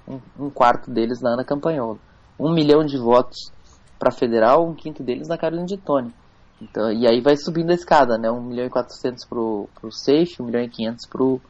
Um, 0.07 0.21
um, 0.39 0.51
quarto 0.51 0.91
deles 0.91 1.21
na 1.21 1.31
Ana 1.31 1.45
Campanhola. 1.45 1.99
Um 2.39 2.53
milhão 2.53 2.85
de 2.85 2.99
votos 2.99 3.53
para 3.99 4.11
federal, 4.11 4.67
um 4.67 4.75
quinto 4.75 5.03
deles 5.03 5.29
na 5.29 5.39
Carolina 5.39 5.67
de 5.67 5.77
Tony. 5.77 6.13
Então, 6.63 6.93
e 6.93 7.09
aí 7.09 7.21
vai 7.21 7.37
subindo 7.37 7.71
a 7.71 7.75
escada, 7.75 8.17
né? 8.17 8.31
1 8.31 8.41
milhão 8.41 8.67
e 8.67 8.71
400 8.71 9.25
pro, 9.25 9.69
pro 9.75 9.91
Seixo, 9.91 10.43
1 10.43 10.47
milhão 10.47 10.63
e 10.63 10.69
500 10.69 11.09
pro, 11.09 11.41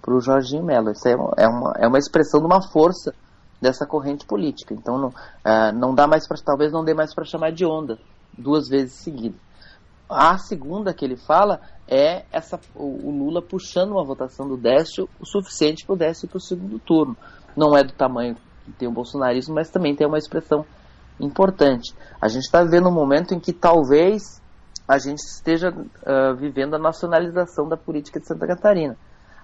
pro 0.00 0.20
Jorginho 0.20 0.64
Mello. 0.64 0.92
Isso 0.92 1.08
é 1.08 1.12
é, 1.12 1.48
uma, 1.48 1.72
é 1.76 1.88
uma 1.88 1.98
expressão 1.98 2.38
de 2.38 2.46
uma 2.46 2.62
força 2.62 3.12
dessa 3.60 3.84
corrente 3.84 4.24
política. 4.24 4.72
Então 4.72 4.96
não, 4.96 5.08
uh, 5.08 5.72
não 5.74 5.92
dá 5.92 6.06
mais 6.06 6.26
para 6.26 6.38
talvez 6.38 6.72
não 6.72 6.84
dê 6.84 6.94
mais 6.94 7.12
para 7.12 7.24
chamar 7.24 7.50
de 7.50 7.66
onda 7.66 7.98
duas 8.38 8.68
vezes 8.68 8.94
seguida. 8.94 9.36
A 10.08 10.38
segunda 10.38 10.94
que 10.94 11.04
ele 11.04 11.16
fala 11.16 11.60
é 11.86 12.24
essa 12.32 12.58
o, 12.74 13.08
o 13.08 13.10
Lula 13.10 13.42
puxando 13.42 13.92
uma 13.92 14.04
votação 14.04 14.48
do 14.48 14.56
Décio 14.56 15.08
o 15.20 15.26
suficiente 15.26 15.84
para 15.84 15.94
o 15.94 15.98
Décio 15.98 16.28
para 16.28 16.38
o 16.38 16.40
segundo 16.40 16.78
turno. 16.78 17.16
Não 17.56 17.76
é 17.76 17.82
do 17.82 17.92
tamanho 17.92 18.36
que 18.64 18.72
tem 18.72 18.88
o 18.88 18.92
bolsonarismo, 18.92 19.54
mas 19.54 19.68
também 19.68 19.96
tem 19.96 20.06
uma 20.06 20.18
expressão 20.18 20.64
importante. 21.18 21.92
A 22.20 22.28
gente 22.28 22.44
está 22.44 22.62
vivendo 22.62 22.88
um 22.88 22.94
momento 22.94 23.34
em 23.34 23.40
que 23.40 23.52
talvez 23.52 24.39
a 24.90 24.98
gente 24.98 25.20
esteja 25.20 25.70
uh, 25.70 26.34
vivendo 26.34 26.74
a 26.74 26.78
nacionalização 26.78 27.68
da 27.68 27.76
política 27.76 28.18
de 28.18 28.26
Santa 28.26 28.44
Catarina. 28.44 28.96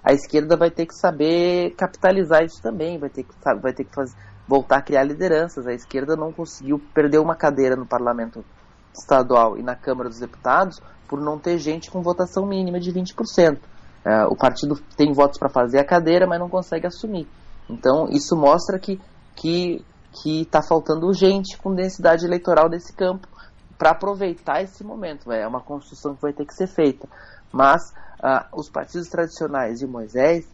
A 0.02 0.12
esquerda 0.12 0.56
vai 0.56 0.72
ter 0.72 0.86
que 0.86 0.94
saber 0.94 1.70
capitalizar 1.76 2.42
isso 2.44 2.60
também, 2.60 2.98
vai 2.98 3.08
ter 3.08 3.22
que, 3.22 3.32
sabe, 3.40 3.62
vai 3.62 3.72
ter 3.72 3.84
que 3.84 3.94
fazer, 3.94 4.16
voltar 4.48 4.78
a 4.78 4.82
criar 4.82 5.04
lideranças. 5.04 5.64
A 5.64 5.72
esquerda 5.72 6.16
não 6.16 6.32
conseguiu 6.32 6.80
perder 6.92 7.18
uma 7.18 7.36
cadeira 7.36 7.76
no 7.76 7.86
parlamento 7.86 8.44
estadual 8.92 9.56
e 9.56 9.62
na 9.62 9.76
Câmara 9.76 10.08
dos 10.08 10.18
Deputados 10.18 10.80
por 11.06 11.20
não 11.20 11.38
ter 11.38 11.58
gente 11.58 11.92
com 11.92 12.02
votação 12.02 12.44
mínima 12.44 12.80
de 12.80 12.92
20%. 12.92 13.54
Uh, 13.54 13.58
é, 14.04 14.26
o 14.26 14.34
partido 14.34 14.74
tem 14.96 15.12
votos 15.12 15.38
para 15.38 15.48
fazer 15.48 15.78
a 15.78 15.84
cadeira, 15.84 16.26
mas 16.26 16.40
não 16.40 16.48
consegue 16.48 16.88
assumir. 16.88 17.28
Então, 17.70 18.08
isso 18.10 18.36
mostra 18.36 18.80
que, 18.80 19.00
que, 19.36 19.84
que 20.10 20.40
está 20.40 20.60
faltando 20.60 21.12
gente 21.12 21.56
com 21.58 21.72
densidade 21.72 22.26
eleitoral 22.26 22.68
desse 22.68 22.92
campo 22.92 23.28
para 23.78 23.90
aproveitar 23.90 24.62
esse 24.62 24.82
momento. 24.84 25.30
É 25.32 25.46
uma 25.46 25.60
construção 25.60 26.14
que 26.14 26.22
vai 26.22 26.32
ter 26.32 26.46
que 26.46 26.54
ser 26.54 26.66
feita. 26.66 27.08
Mas 27.52 27.90
uh, 28.22 28.58
os 28.58 28.70
partidos 28.70 29.08
tradicionais 29.08 29.80
e 29.80 29.86
Moisés, 29.86 30.48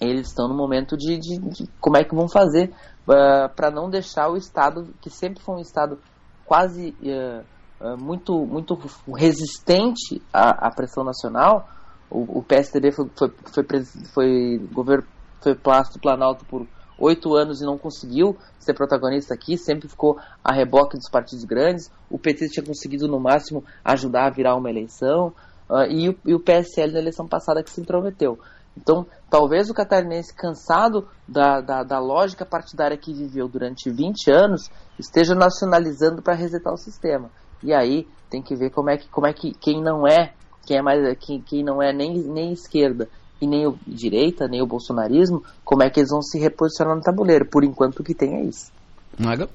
eles 0.00 0.28
estão 0.28 0.48
no 0.48 0.56
momento 0.56 0.96
de, 0.96 1.18
de, 1.18 1.38
de 1.38 1.68
como 1.80 1.96
é 1.96 2.04
que 2.04 2.14
vão 2.14 2.28
fazer 2.28 2.72
ah, 3.08 3.48
para 3.54 3.70
não 3.70 3.90
deixar 3.90 4.28
o 4.28 4.36
Estado, 4.36 4.94
que 5.00 5.10
sempre 5.10 5.42
foi 5.42 5.56
um 5.56 5.60
Estado 5.60 5.98
quase 6.44 6.94
uh, 7.02 7.96
muito, 7.98 8.46
muito 8.46 8.78
resistente 9.14 10.22
à, 10.32 10.68
à 10.68 10.70
pressão 10.70 11.02
nacional, 11.02 11.68
o, 12.10 12.38
o 12.38 12.42
PSDB 12.42 12.92
foi, 12.92 13.10
foi, 13.16 13.30
foi, 13.52 13.84
foi, 14.14 14.68
governo, 14.72 15.04
foi 15.40 15.54
Plástico 15.54 16.00
Planalto 16.00 16.44
por 16.44 16.66
oito 17.02 17.34
anos 17.34 17.60
e 17.60 17.64
não 17.64 17.76
conseguiu 17.76 18.36
ser 18.58 18.74
protagonista 18.74 19.34
aqui, 19.34 19.58
sempre 19.58 19.88
ficou 19.88 20.18
a 20.42 20.52
reboque 20.52 20.96
dos 20.96 21.10
partidos 21.10 21.44
grandes. 21.44 21.90
O 22.08 22.18
PT 22.18 22.48
tinha 22.48 22.64
conseguido, 22.64 23.08
no 23.08 23.18
máximo, 23.18 23.64
ajudar 23.84 24.26
a 24.26 24.30
virar 24.30 24.54
uma 24.54 24.70
eleição. 24.70 25.32
Uh, 25.68 25.90
e, 25.90 26.08
o, 26.08 26.18
e, 26.26 26.34
o, 26.34 26.40
PSL 26.40 26.92
na 26.92 27.00
eleição 27.00 27.26
passada 27.26 27.62
que 27.62 27.70
se 27.70 27.80
intrometeu. 27.80 28.38
Então, 28.76 29.06
talvez 29.28 29.68
o 29.68 29.74
catarinense, 29.74 30.34
cansado 30.34 31.08
da, 31.26 31.60
da, 31.60 31.82
da 31.82 31.98
lógica 31.98 32.46
partidária 32.46 32.96
que 32.96 33.12
viveu 33.12 33.48
durante 33.48 33.90
20 33.90 34.30
anos, 34.30 34.70
esteja 34.98 35.34
nacionalizando 35.34 36.22
para 36.22 36.34
resetar 36.34 36.72
o 36.72 36.78
sistema. 36.78 37.30
E 37.62 37.72
aí 37.72 38.06
tem 38.30 38.42
que 38.42 38.54
ver 38.54 38.70
como 38.70 38.90
é 38.90 38.96
que, 38.96 39.08
como 39.08 39.26
é 39.26 39.32
que 39.32 39.52
quem 39.52 39.82
não 39.82 40.06
é, 40.06 40.32
quem 40.66 40.78
é 40.78 40.82
mais 40.82 41.18
quem, 41.18 41.40
quem 41.40 41.64
não 41.64 41.82
é 41.82 41.92
nem, 41.92 42.18
nem 42.18 42.52
esquerda 42.52 43.08
e 43.42 43.46
nem 43.46 43.66
o 43.66 43.76
direita, 43.84 44.46
nem 44.46 44.62
o 44.62 44.66
bolsonarismo, 44.66 45.42
como 45.64 45.82
é 45.82 45.90
que 45.90 45.98
eles 45.98 46.10
vão 46.10 46.22
se 46.22 46.38
reposicionar 46.38 46.94
no 46.94 47.02
tabuleiro. 47.02 47.44
Por 47.44 47.64
enquanto 47.64 47.98
o 47.98 48.04
que 48.04 48.14
tem 48.14 48.36
é 48.36 48.44
isso. 48.44 48.70
Maga? 49.18 49.48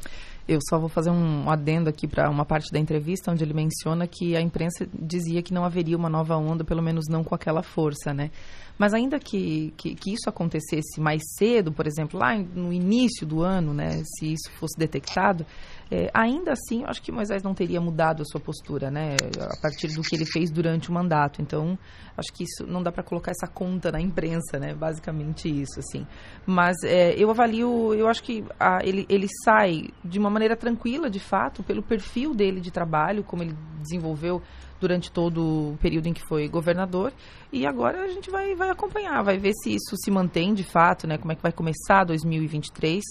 Eu 0.45 0.59
só 0.69 0.77
vou 0.77 0.89
fazer 0.89 1.09
um 1.09 1.49
adendo 1.49 1.89
aqui 1.89 2.07
para 2.07 2.29
uma 2.29 2.45
parte 2.45 2.71
da 2.71 2.79
entrevista 2.79 3.31
onde 3.31 3.43
ele 3.43 3.53
menciona 3.53 4.07
que 4.07 4.35
a 4.35 4.41
imprensa 4.41 4.87
dizia 4.93 5.41
que 5.41 5.53
não 5.53 5.63
haveria 5.65 5.97
uma 5.97 6.09
nova 6.09 6.35
onda, 6.37 6.63
pelo 6.63 6.81
menos 6.81 7.05
não 7.09 7.23
com 7.23 7.35
aquela 7.35 7.63
força, 7.63 8.13
né? 8.13 8.29
Mas 8.77 8.93
ainda 8.93 9.19
que, 9.19 9.73
que, 9.75 9.95
que, 9.95 10.13
isso 10.13 10.29
acontecesse 10.29 11.01
mais 11.01 11.21
cedo, 11.37 11.71
por 11.71 11.87
exemplo, 11.87 12.19
lá 12.19 12.37
no 12.37 12.71
início 12.71 13.25
do 13.25 13.41
ano, 13.41 13.73
né, 13.73 14.03
se 14.03 14.33
isso 14.33 14.51
fosse 14.57 14.77
detectado, 14.77 15.45
é, 15.89 16.09
ainda 16.13 16.51
assim, 16.51 16.81
eu 16.81 16.87
acho 16.87 17.01
que 17.01 17.11
Moisés 17.11 17.43
não 17.43 17.53
teria 17.53 17.79
mudado 17.79 18.21
a 18.21 18.25
sua 18.25 18.41
postura, 18.41 18.91
né, 18.91 19.15
a 19.39 19.61
partir 19.61 19.87
do 19.87 20.01
que 20.01 20.15
ele 20.15 20.25
fez 20.25 20.51
durante 20.51 20.89
o 20.89 20.93
mandato. 20.93 21.41
Então, 21.41 21.77
acho 22.17 22.33
que 22.33 22.43
isso 22.43 22.65
não 22.67 22.83
dá 22.83 22.91
para 22.91 23.03
colocar 23.03 23.31
essa 23.31 23.47
conta 23.47 23.91
na 23.91 24.01
imprensa, 24.01 24.59
né, 24.59 24.73
basicamente 24.73 25.49
isso, 25.49 25.79
assim. 25.79 26.05
Mas 26.45 26.75
é, 26.83 27.13
eu 27.17 27.29
avalio, 27.29 27.93
eu 27.93 28.07
acho 28.07 28.21
que 28.23 28.43
a, 28.59 28.79
ele, 28.83 29.05
ele 29.09 29.27
sai 29.43 29.89
de 30.03 30.19
uma 30.19 30.29
maneira 30.29 30.55
tranquila, 30.55 31.09
de 31.09 31.19
fato, 31.19 31.63
pelo 31.63 31.81
perfil 31.81 32.33
dele 32.33 32.59
de 32.59 32.71
trabalho, 32.71 33.23
como 33.23 33.43
ele 33.43 33.55
desenvolveu 33.81 34.41
durante 34.79 35.11
todo 35.11 35.73
o 35.73 35.77
período 35.77 36.07
em 36.07 36.13
que 36.13 36.21
foi 36.27 36.47
governador. 36.47 37.11
E 37.51 37.65
agora 37.65 38.01
a 38.01 38.07
gente 38.09 38.29
vai, 38.29 38.53
vai 38.55 38.69
acompanhar, 38.69 39.23
vai 39.23 39.37
ver 39.37 39.53
se 39.53 39.71
isso 39.71 39.95
se 39.95 40.11
mantém 40.11 40.53
de 40.53 40.63
fato, 40.63 41.07
né? 41.07 41.17
Como 41.17 41.31
é 41.31 41.35
que 41.35 41.41
vai 41.41 41.51
começar 41.51 42.03
2023. 42.03 43.01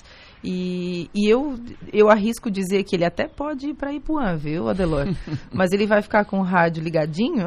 E, 0.45 1.11
e 1.15 1.29
eu, 1.29 1.59
eu 1.93 2.11
arrisco 2.11 2.51
dizer 2.51 2.85
que 2.85 2.95
ele 2.95 3.05
até 3.05 3.27
pode 3.27 3.69
ir 3.69 3.75
para 3.75 3.93
Ipuã, 3.93 4.37
viu, 4.37 4.69
Adelor? 4.69 5.09
Mas 5.53 5.73
ele 5.73 5.87
vai 5.87 6.03
ficar 6.03 6.25
com 6.25 6.39
o 6.39 6.43
rádio 6.43 6.83
ligadinho. 6.83 7.47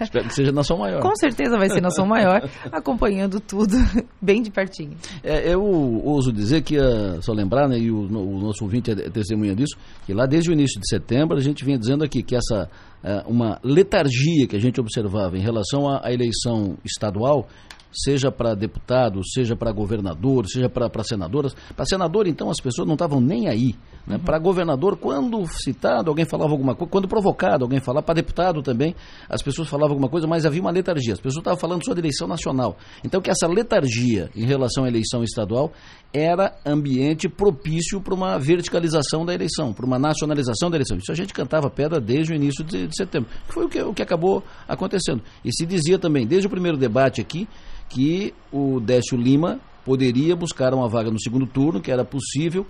Espero 0.00 0.28
que 0.28 0.34
seja 0.34 0.52
Nação 0.52 0.78
Maior. 0.78 1.00
com 1.00 1.16
certeza 1.16 1.56
vai 1.56 1.70
ser 1.70 1.80
Nação 1.80 2.06
Maior, 2.06 2.48
acompanhando 2.70 3.40
tudo 3.40 3.74
bem 4.20 4.42
de 4.42 4.50
pertinho. 4.50 4.96
É, 5.24 5.52
eu 5.52 5.62
ouso 5.62 6.32
dizer 6.32 6.62
que, 6.62 6.78
uh, 6.78 7.20
só 7.22 7.32
lembrar, 7.32 7.66
né, 7.68 7.78
e 7.78 7.90
o, 7.90 8.00
o 8.00 8.38
nosso 8.38 8.62
ouvinte 8.62 8.90
é 8.90 8.94
testemunha 9.10 9.54
disso, 9.54 9.76
que 10.04 10.12
lá 10.12 10.26
desde 10.26 10.50
o 10.50 10.52
início 10.52 10.80
de 10.80 10.88
setembro 10.88 11.36
a 11.36 11.40
gente 11.40 11.64
vinha 11.64 11.78
dizendo 11.78 12.04
aqui 12.04 12.22
que 12.22 12.36
essa 12.36 12.68
é, 13.06 13.22
uma 13.28 13.60
letargia 13.62 14.48
que 14.48 14.56
a 14.56 14.58
gente 14.58 14.80
observava 14.80 15.38
em 15.38 15.40
relação 15.40 15.88
à, 15.88 16.04
à 16.04 16.12
eleição 16.26 16.76
estadual, 16.84 17.48
seja 17.96 18.30
para 18.30 18.54
deputado, 18.54 19.20
seja 19.24 19.56
para 19.56 19.72
governador, 19.72 20.46
seja 20.46 20.68
para 20.68 21.02
senadoras. 21.02 21.54
Para 21.74 21.86
senador, 21.86 22.26
então, 22.26 22.50
as 22.50 22.60
pessoas 22.60 22.86
não 22.86 22.94
estavam 22.94 23.20
nem 23.20 23.48
aí. 23.48 23.74
Né? 24.06 24.16
Uhum. 24.16 24.22
Para 24.22 24.38
governador, 24.38 24.96
quando 24.96 25.44
citado, 25.46 26.10
alguém 26.10 26.24
falava 26.24 26.52
alguma 26.52 26.74
coisa, 26.74 26.90
quando 26.90 27.08
provocado, 27.08 27.64
alguém 27.64 27.80
falava, 27.80 28.04
para 28.04 28.14
deputado 28.14 28.62
também, 28.62 28.94
as 29.28 29.42
pessoas 29.42 29.68
falavam 29.68 29.94
alguma 29.94 30.08
coisa, 30.08 30.26
mas 30.26 30.46
havia 30.46 30.60
uma 30.60 30.70
letargia. 30.70 31.14
As 31.14 31.20
pessoas 31.20 31.40
estavam 31.40 31.58
falando 31.58 31.84
só 31.84 31.92
de 31.92 32.00
eleição 32.00 32.28
nacional. 32.28 32.76
Então, 33.04 33.20
que 33.20 33.30
essa 33.30 33.46
letargia 33.46 34.30
em 34.36 34.44
relação 34.44 34.84
à 34.84 34.88
eleição 34.88 35.24
estadual 35.24 35.72
era 36.12 36.56
ambiente 36.64 37.28
propício 37.28 38.00
para 38.00 38.14
uma 38.14 38.38
verticalização 38.38 39.24
da 39.24 39.34
eleição, 39.34 39.72
para 39.72 39.84
uma 39.84 39.98
nacionalização 39.98 40.70
da 40.70 40.76
eleição. 40.76 40.96
Isso 40.96 41.10
a 41.10 41.14
gente 41.14 41.34
cantava 41.34 41.68
pedra 41.68 42.00
desde 42.00 42.32
o 42.32 42.36
início 42.36 42.64
de, 42.64 42.86
de 42.86 42.96
setembro, 42.96 43.28
que 43.46 43.52
foi 43.52 43.64
o 43.64 43.68
que, 43.68 43.82
o 43.82 43.94
que 43.94 44.02
acabou 44.02 44.42
acontecendo. 44.68 45.22
E 45.44 45.50
se 45.52 45.66
dizia 45.66 45.98
também, 45.98 46.26
desde 46.26 46.46
o 46.46 46.50
primeiro 46.50 46.78
debate 46.78 47.20
aqui, 47.20 47.48
que 47.88 48.34
o 48.52 48.80
Décio 48.80 49.16
Lima 49.16 49.60
poderia 49.84 50.34
buscar 50.34 50.74
uma 50.74 50.88
vaga 50.88 51.10
no 51.10 51.20
segundo 51.20 51.46
turno, 51.46 51.80
que 51.80 51.90
era 51.90 52.04
possível, 52.04 52.66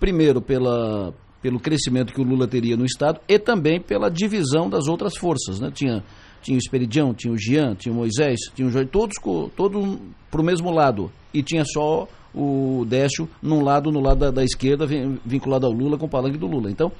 primeiro 0.00 0.40
pela, 0.40 1.14
pelo 1.40 1.60
crescimento 1.60 2.12
que 2.12 2.20
o 2.20 2.24
Lula 2.24 2.48
teria 2.48 2.76
no 2.76 2.84
Estado 2.84 3.20
e 3.28 3.38
também 3.38 3.80
pela 3.80 4.10
divisão 4.10 4.68
das 4.68 4.88
outras 4.88 5.16
forças. 5.16 5.60
Né? 5.60 5.70
Tinha, 5.72 6.02
tinha 6.42 6.56
o 6.56 6.58
Esperidião, 6.58 7.14
tinha 7.14 7.32
o 7.32 7.38
Jean, 7.38 7.74
tinha 7.74 7.92
o 7.92 7.96
Moisés, 7.96 8.40
tinha 8.54 8.66
o 8.66 8.70
Jorge, 8.70 8.88
todos, 8.90 9.16
para 10.30 10.40
o 10.40 10.44
mesmo 10.44 10.70
lado. 10.70 11.10
E 11.32 11.42
tinha 11.42 11.64
só 11.64 12.08
o 12.34 12.84
Décio 12.86 13.28
num 13.42 13.62
lado, 13.62 13.90
no 13.90 14.00
lado 14.00 14.18
da, 14.18 14.30
da 14.30 14.44
esquerda, 14.44 14.86
vinculado 15.24 15.66
ao 15.66 15.72
Lula, 15.72 15.96
com 15.96 16.06
o 16.06 16.10
palanque 16.10 16.38
do 16.38 16.46
Lula. 16.46 16.70
Então, 16.70 16.90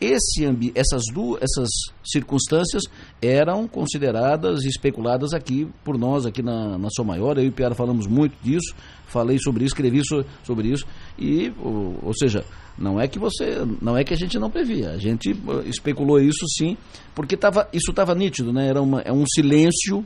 esse, 0.00 0.44
essas, 0.74 1.02
duas, 1.12 1.42
essas 1.42 1.68
circunstâncias 2.04 2.84
eram 3.20 3.68
consideradas 3.68 4.64
e 4.64 4.68
especuladas 4.68 5.34
aqui 5.34 5.68
por 5.84 5.98
nós, 5.98 6.24
aqui 6.24 6.42
na, 6.42 6.78
na 6.78 6.88
Sou 6.90 7.04
Maior. 7.04 7.36
Eu 7.36 7.44
e 7.44 7.48
o 7.48 7.52
Piara 7.52 7.74
falamos 7.74 8.06
muito 8.06 8.34
disso, 8.42 8.74
falei 9.06 9.38
sobre 9.38 9.64
isso, 9.64 9.74
escrevi 9.74 10.00
sobre 10.42 10.68
isso. 10.68 10.86
E, 11.18 11.52
ou, 11.58 11.98
ou 12.02 12.14
seja, 12.14 12.44
não 12.78 12.98
é 12.98 13.06
que 13.06 13.18
você, 13.18 13.58
não 13.82 13.96
é 13.96 14.02
que 14.02 14.14
a 14.14 14.16
gente 14.16 14.38
não 14.38 14.50
previa, 14.50 14.90
a 14.90 14.98
gente 14.98 15.32
uh, 15.32 15.62
especulou 15.66 16.18
isso 16.18 16.46
sim, 16.56 16.76
porque 17.14 17.36
tava, 17.36 17.68
isso 17.72 17.90
estava 17.90 18.14
nítido, 18.14 18.52
né? 18.52 18.68
Era 18.68 18.80
uma, 18.80 19.02
é 19.02 19.12
um 19.12 19.24
silêncio 19.26 20.04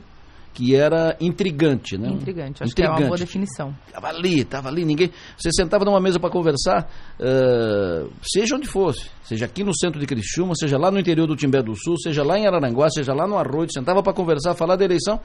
que 0.55 0.73
era 0.73 1.17
intrigante, 1.19 1.97
né? 1.97 2.07
Intrigante, 2.07 2.63
acho 2.63 2.71
intrigante. 2.71 2.75
que 2.75 2.83
é 2.83 2.89
uma 2.89 3.07
boa 3.07 3.17
definição. 3.17 3.75
Tava 3.91 4.07
ali, 4.07 4.45
tava 4.45 4.69
ali, 4.69 4.85
ninguém. 4.85 5.11
Você 5.37 5.49
sentava 5.51 5.83
numa 5.83 5.99
mesa 5.99 6.17
para 6.17 6.29
conversar, 6.29 6.89
uh, 7.19 8.09
seja 8.23 8.55
onde 8.55 8.65
fosse, 8.65 9.09
seja 9.21 9.45
aqui 9.45 9.65
no 9.65 9.75
centro 9.77 9.99
de 9.99 10.05
Criciúma, 10.05 10.53
seja 10.55 10.77
lá 10.77 10.89
no 10.89 10.97
interior 10.97 11.27
do 11.27 11.35
Timbé 11.35 11.61
do 11.61 11.75
Sul, 11.75 11.97
seja 11.97 12.23
lá 12.23 12.39
em 12.39 12.47
Araranguá, 12.47 12.89
seja 12.89 13.13
lá 13.13 13.27
no 13.27 13.37
Arroio, 13.37 13.67
sentava 13.69 14.01
para 14.01 14.13
conversar, 14.13 14.55
falar 14.55 14.77
da 14.77 14.85
eleição, 14.85 15.19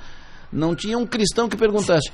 não 0.53 0.75
tinha 0.75 0.99
um 0.99 1.07
cristão 1.07 1.49
que 1.49 1.57
perguntasse. 1.57 2.11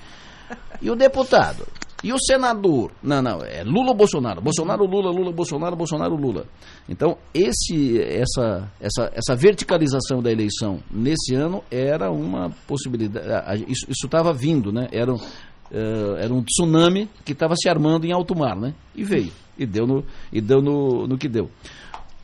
E 0.83 0.91
o 0.91 0.95
deputado? 0.95 1.67
E 2.07 2.13
o 2.13 2.19
senador? 2.21 2.93
Não, 3.03 3.21
não, 3.21 3.41
é 3.43 3.65
Lula 3.65 3.93
Bolsonaro? 3.93 4.41
Bolsonaro, 4.41 4.85
Lula, 4.85 5.11
Lula, 5.11 5.33
Bolsonaro, 5.33 5.75
Bolsonaro, 5.75 6.15
Lula. 6.15 6.47
Então, 6.89 7.19
esse, 7.35 8.01
essa, 8.01 8.71
essa, 8.81 9.11
essa 9.13 9.35
verticalização 9.35 10.23
da 10.23 10.31
eleição 10.31 10.79
nesse 10.89 11.35
ano 11.35 11.65
era 11.69 12.09
uma 12.13 12.51
possibilidade. 12.65 13.65
Isso 13.67 14.05
estava 14.05 14.33
vindo, 14.33 14.71
né? 14.71 14.87
Era, 14.93 15.13
uh, 15.13 16.17
era 16.17 16.33
um 16.33 16.45
tsunami 16.45 17.11
que 17.25 17.33
estava 17.33 17.57
se 17.57 17.69
armando 17.69 18.07
em 18.07 18.13
alto 18.13 18.39
mar, 18.39 18.55
né? 18.55 18.73
E 18.95 19.03
veio. 19.03 19.33
E 19.59 19.67
deu 19.67 19.85
no, 19.85 20.05
e 20.33 20.41
deu 20.41 20.63
no, 20.63 21.09
no 21.09 21.19
que 21.19 21.29
deu. 21.29 21.51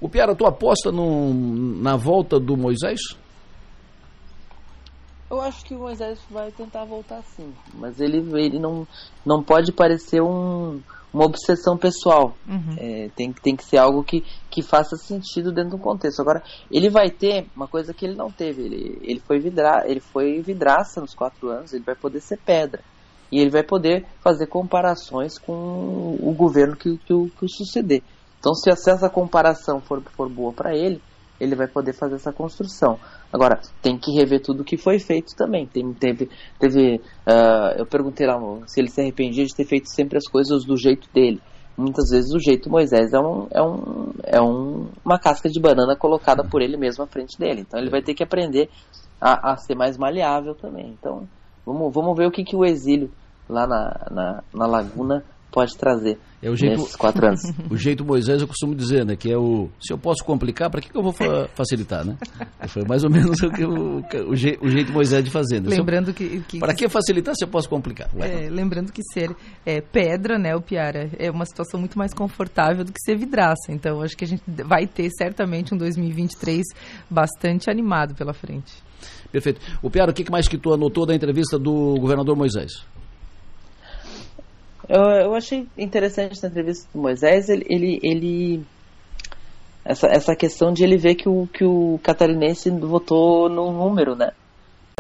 O 0.01 0.09
Piara, 0.09 0.37
tu 0.37 0.47
aposta 0.47 0.93
no, 0.93 1.35
na 1.83 1.97
volta 1.97 2.39
do 2.39 2.57
Moisés? 2.57 3.01
Eu 5.33 5.41
acho 5.41 5.65
que 5.65 5.75
o 5.75 5.79
Moisés 5.79 6.19
vai 6.31 6.53
tentar 6.53 6.85
voltar 6.85 7.23
sim, 7.23 7.55
mas 7.73 7.99
ele, 7.99 8.19
ele 8.39 8.59
não, 8.59 8.87
não 9.25 9.43
pode 9.43 9.73
parecer 9.73 10.21
um, 10.21 10.79
uma 11.11 11.25
obsessão 11.25 11.75
pessoal. 11.75 12.37
Uhum. 12.47 12.77
É, 12.77 13.09
tem, 13.17 13.33
tem 13.33 13.57
que 13.57 13.65
ser 13.65 13.79
algo 13.79 14.05
que, 14.05 14.23
que 14.51 14.61
faça 14.61 14.95
sentido 14.95 15.51
dentro 15.51 15.71
do 15.71 15.79
contexto. 15.79 16.21
Agora, 16.21 16.43
ele 16.71 16.91
vai 16.91 17.11
ter 17.11 17.47
uma 17.57 17.67
coisa 17.67 17.95
que 17.95 18.05
ele 18.05 18.15
não 18.15 18.31
teve. 18.31 18.61
Ele, 18.61 18.99
ele, 19.01 19.21
foi, 19.21 19.39
vidra, 19.39 19.85
ele 19.87 20.01
foi 20.01 20.39
vidraça 20.43 21.01
nos 21.01 21.15
quatro 21.15 21.49
anos, 21.49 21.73
ele 21.73 21.83
vai 21.83 21.95
poder 21.95 22.21
ser 22.21 22.37
pedra. 22.37 22.83
E 23.33 23.41
ele 23.41 23.49
vai 23.49 23.63
poder 23.63 24.05
fazer 24.21 24.47
comparações 24.49 25.39
com 25.39 26.19
o 26.21 26.35
governo 26.37 26.77
que, 26.77 26.99
que, 26.99 27.15
o, 27.15 27.31
que 27.31 27.47
o 27.47 27.49
suceder. 27.49 28.03
Então, 28.39 28.53
se 28.53 28.69
essa 28.69 29.09
comparação 29.09 29.81
for, 29.81 30.03
for 30.15 30.29
boa 30.29 30.53
para 30.53 30.77
ele, 30.77 31.01
ele 31.43 31.57
vai 31.57 31.67
poder 31.67 31.93
fazer 31.93 32.15
essa 32.15 32.33
construção. 32.33 32.99
Agora, 33.33 33.61
tem 33.83 33.99
que 33.99 34.13
rever 34.13 34.41
tudo 34.41 34.63
que 34.63 34.77
foi 34.77 35.01
feito 35.01 35.35
também. 35.37 35.67
Tem, 35.67 35.93
teve, 35.93 36.31
teve 36.59 37.01
uh, 37.27 37.79
eu 37.79 37.85
perguntei 37.85 38.27
lá 38.27 38.39
se 38.67 38.81
ele 38.81 38.89
se 38.89 39.01
arrependia 39.01 39.45
de 39.45 39.55
ter 39.55 39.65
feito 39.65 39.89
sempre 39.89 40.19
as 40.19 40.29
coisas 40.29 40.65
do 40.65 40.77
jeito 40.77 41.09
dele. 41.13 41.41
Muitas 41.77 42.11
vezes 42.11 42.33
o 42.33 42.39
jeito 42.39 42.71
Moisés 42.71 43.13
é, 43.13 43.19
um, 43.19 43.49
é, 43.51 43.63
um, 43.63 44.13
é 44.25 44.41
um, 44.41 44.89
uma 45.05 45.19
casca 45.19 45.49
de 45.49 45.59
banana 45.59 45.97
colocada 45.97 46.45
por 46.45 46.63
ele 46.63 46.77
mesmo 46.77 47.03
à 47.03 47.07
frente 47.09 47.37
dele. 47.37 47.63
Então 47.63 47.81
ele 47.81 47.91
vai 47.91 48.03
ter 48.03 48.15
que 48.15 48.23
aprender 48.23 48.71
a, 49.21 49.53
a 49.53 49.57
ser 49.57 49.75
mais 49.75 49.99
maleável 49.99 50.55
também. 50.55 50.97
Então 50.99 51.27
vamos, 51.67 51.93
vamos 51.93 52.17
ver 52.17 52.29
o 52.29 52.31
que, 52.31 52.45
que 52.45 52.55
o 52.55 52.65
exílio 52.65 53.11
lá 53.49 53.67
na, 53.67 54.07
na, 54.11 54.45
na 54.55 54.67
Laguna 54.67 55.25
pode 55.53 55.77
trazer 55.77 56.19
é 56.43 56.51
o 56.51 56.57
jeito, 56.57 56.79
nesses 56.81 56.97
quatro 56.97 57.25
anos. 57.25 57.43
o 57.71 57.77
jeito 57.77 58.05
Moisés 58.05 58.41
eu 58.41 58.49
costumo 58.49 58.75
dizer, 58.75 59.05
né? 59.07 59.15
Que 59.15 59.31
é 59.31 59.37
o 59.37 59.69
se 59.79 59.93
eu 59.93 59.99
posso 59.99 60.25
complicar, 60.25 60.71
para 60.71 60.81
que, 60.81 60.91
que 60.91 60.99
eu 60.99 61.03
vou 61.03 61.13
fa 61.13 61.49
facilitar, 61.55 62.05
né? 62.05 62.17
Foi 62.67 62.83
mais 62.85 63.05
ou 63.05 63.11
menos 63.11 63.41
o, 63.43 63.51
que 63.51 63.65
o, 63.65 64.31
o, 64.31 64.35
je, 64.35 64.59
o 64.61 64.69
jeito 64.69 64.93
Moisés 64.93 65.23
de 65.23 65.31
fazer. 65.31 65.61
Né? 65.61 65.69
Lembrando 65.69 66.13
que, 66.13 66.41
que 66.49 66.59
para 66.59 66.75
que 66.75 66.89
facilitar 66.89 67.35
se 67.37 67.45
eu 67.45 67.49
posso 67.49 67.69
complicar? 67.69 68.09
É, 68.19 68.49
lembrando 68.49 68.91
que 68.91 69.03
ser 69.13 69.31
é, 69.65 69.81
pedra, 69.81 70.39
né, 70.39 70.57
o 70.57 70.61
Piara, 70.61 71.11
é 71.19 71.31
uma 71.31 71.45
situação 71.45 71.79
muito 71.79 71.99
mais 71.99 72.15
confortável 72.15 72.85
do 72.85 72.93
que 72.93 73.01
ser 73.01 73.17
vidraça. 73.17 73.71
Então 73.71 74.01
acho 74.01 74.17
que 74.17 74.25
a 74.25 74.29
gente 74.29 74.43
vai 74.65 74.87
ter 74.87 75.11
certamente 75.11 75.75
um 75.75 75.77
2023 75.77 76.63
bastante 77.11 77.71
animado 77.71 78.15
pela 78.15 78.33
frente. 78.33 78.73
Perfeito. 79.31 79.61
O 79.83 79.91
Piara, 79.91 80.11
o 80.11 80.15
que 80.15 80.31
mais 80.31 80.47
que 80.49 80.59
tu 80.59 80.73
anotou 80.73 81.07
da 81.07 81.15
entrevista 81.15 81.59
do 81.59 81.95
governador 81.99 82.37
Moisés? 82.37 82.85
Eu, 84.89 85.01
eu 85.01 85.35
achei 85.35 85.69
interessante 85.79 86.43
na 86.43 86.49
entrevista 86.49 86.89
do 86.93 87.01
Moisés, 87.01 87.49
ele, 87.49 87.65
ele, 87.69 88.01
ele 88.03 88.67
essa, 89.85 90.07
essa 90.07 90.35
questão 90.35 90.73
de 90.73 90.85
ele 90.85 90.97
ver 90.97 91.15
que 91.15 91.29
o, 91.29 91.47
que 91.47 91.65
o 91.65 91.99
catarinense 92.03 92.71
votou 92.71 93.49
num 93.49 93.73
número, 93.73 94.15
né? 94.15 94.33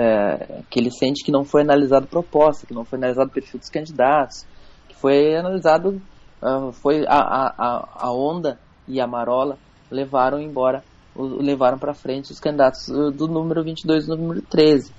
É, 0.00 0.62
que 0.70 0.80
ele 0.80 0.90
sente 0.90 1.24
que 1.24 1.30
não 1.30 1.44
foi 1.44 1.62
analisado 1.62 2.06
proposta, 2.06 2.66
que 2.66 2.74
não 2.74 2.84
foi 2.84 2.98
analisado 2.98 3.28
o 3.28 3.32
perfil 3.32 3.60
dos 3.60 3.68
candidatos, 3.68 4.46
que 4.88 4.94
foi 4.96 5.36
analisado, 5.36 6.00
uh, 6.42 6.72
foi 6.72 7.04
a, 7.06 7.18
a, 7.18 7.88
a 8.06 8.12
onda 8.12 8.58
e 8.88 9.00
a 9.00 9.06
marola 9.06 9.58
levaram 9.90 10.40
embora, 10.40 10.82
levaram 11.14 11.78
para 11.78 11.92
frente 11.92 12.32
os 12.32 12.40
candidatos 12.40 12.86
do 12.86 13.28
número 13.28 13.62
22 13.62 14.04
e 14.04 14.06
do 14.08 14.16
número 14.16 14.40
13. 14.42 14.92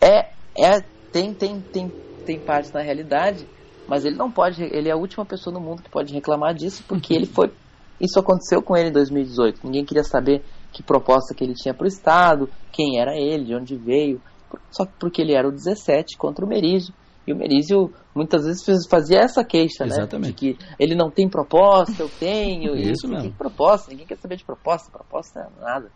É, 0.00 0.28
é, 0.56 0.80
tem, 1.10 1.32
tem, 1.32 1.60
tem, 1.60 1.88
tem 2.26 2.38
parte 2.38 2.72
na 2.72 2.82
realidade 2.82 3.46
mas 3.88 4.04
ele 4.04 4.16
não 4.16 4.30
pode, 4.30 4.62
ele 4.62 4.88
é 4.88 4.92
a 4.92 4.96
última 4.96 5.24
pessoa 5.24 5.52
no 5.52 5.60
mundo 5.60 5.82
que 5.82 5.90
pode 5.90 6.12
reclamar 6.12 6.54
disso, 6.54 6.84
porque 6.88 7.14
ele 7.14 7.26
foi. 7.26 7.52
Isso 8.00 8.18
aconteceu 8.18 8.60
com 8.62 8.76
ele 8.76 8.88
em 8.88 8.92
2018. 8.92 9.60
Ninguém 9.64 9.84
queria 9.84 10.04
saber 10.04 10.42
que 10.72 10.82
proposta 10.82 11.34
que 11.34 11.44
ele 11.44 11.54
tinha 11.54 11.72
para 11.72 11.84
o 11.84 11.88
Estado, 11.88 12.50
quem 12.72 13.00
era 13.00 13.16
ele, 13.16 13.44
de 13.44 13.54
onde 13.54 13.76
veio, 13.76 14.20
só 14.70 14.84
porque 14.98 15.22
ele 15.22 15.34
era 15.34 15.48
o 15.48 15.52
17 15.52 16.16
contra 16.16 16.44
o 16.44 16.48
Merizio. 16.48 16.92
E 17.26 17.32
o 17.32 17.36
Merizio 17.36 17.90
muitas 18.14 18.44
vezes 18.44 18.62
fazia 18.86 19.20
essa 19.20 19.42
queixa, 19.42 19.84
Exatamente. 19.84 20.26
né? 20.26 20.28
De 20.28 20.32
que 20.34 20.58
ele 20.78 20.94
não 20.94 21.10
tem 21.10 21.28
proposta, 21.28 22.02
eu 22.02 22.08
tenho. 22.08 22.76
Isso 22.76 23.08
mesmo. 23.08 23.30
Que 23.30 23.36
proposta? 23.36 23.90
Ninguém 23.90 24.06
quer 24.06 24.18
saber 24.18 24.36
de 24.36 24.44
proposta. 24.44 24.90
Proposta 24.90 25.40
é 25.40 25.62
nada. 25.62 25.90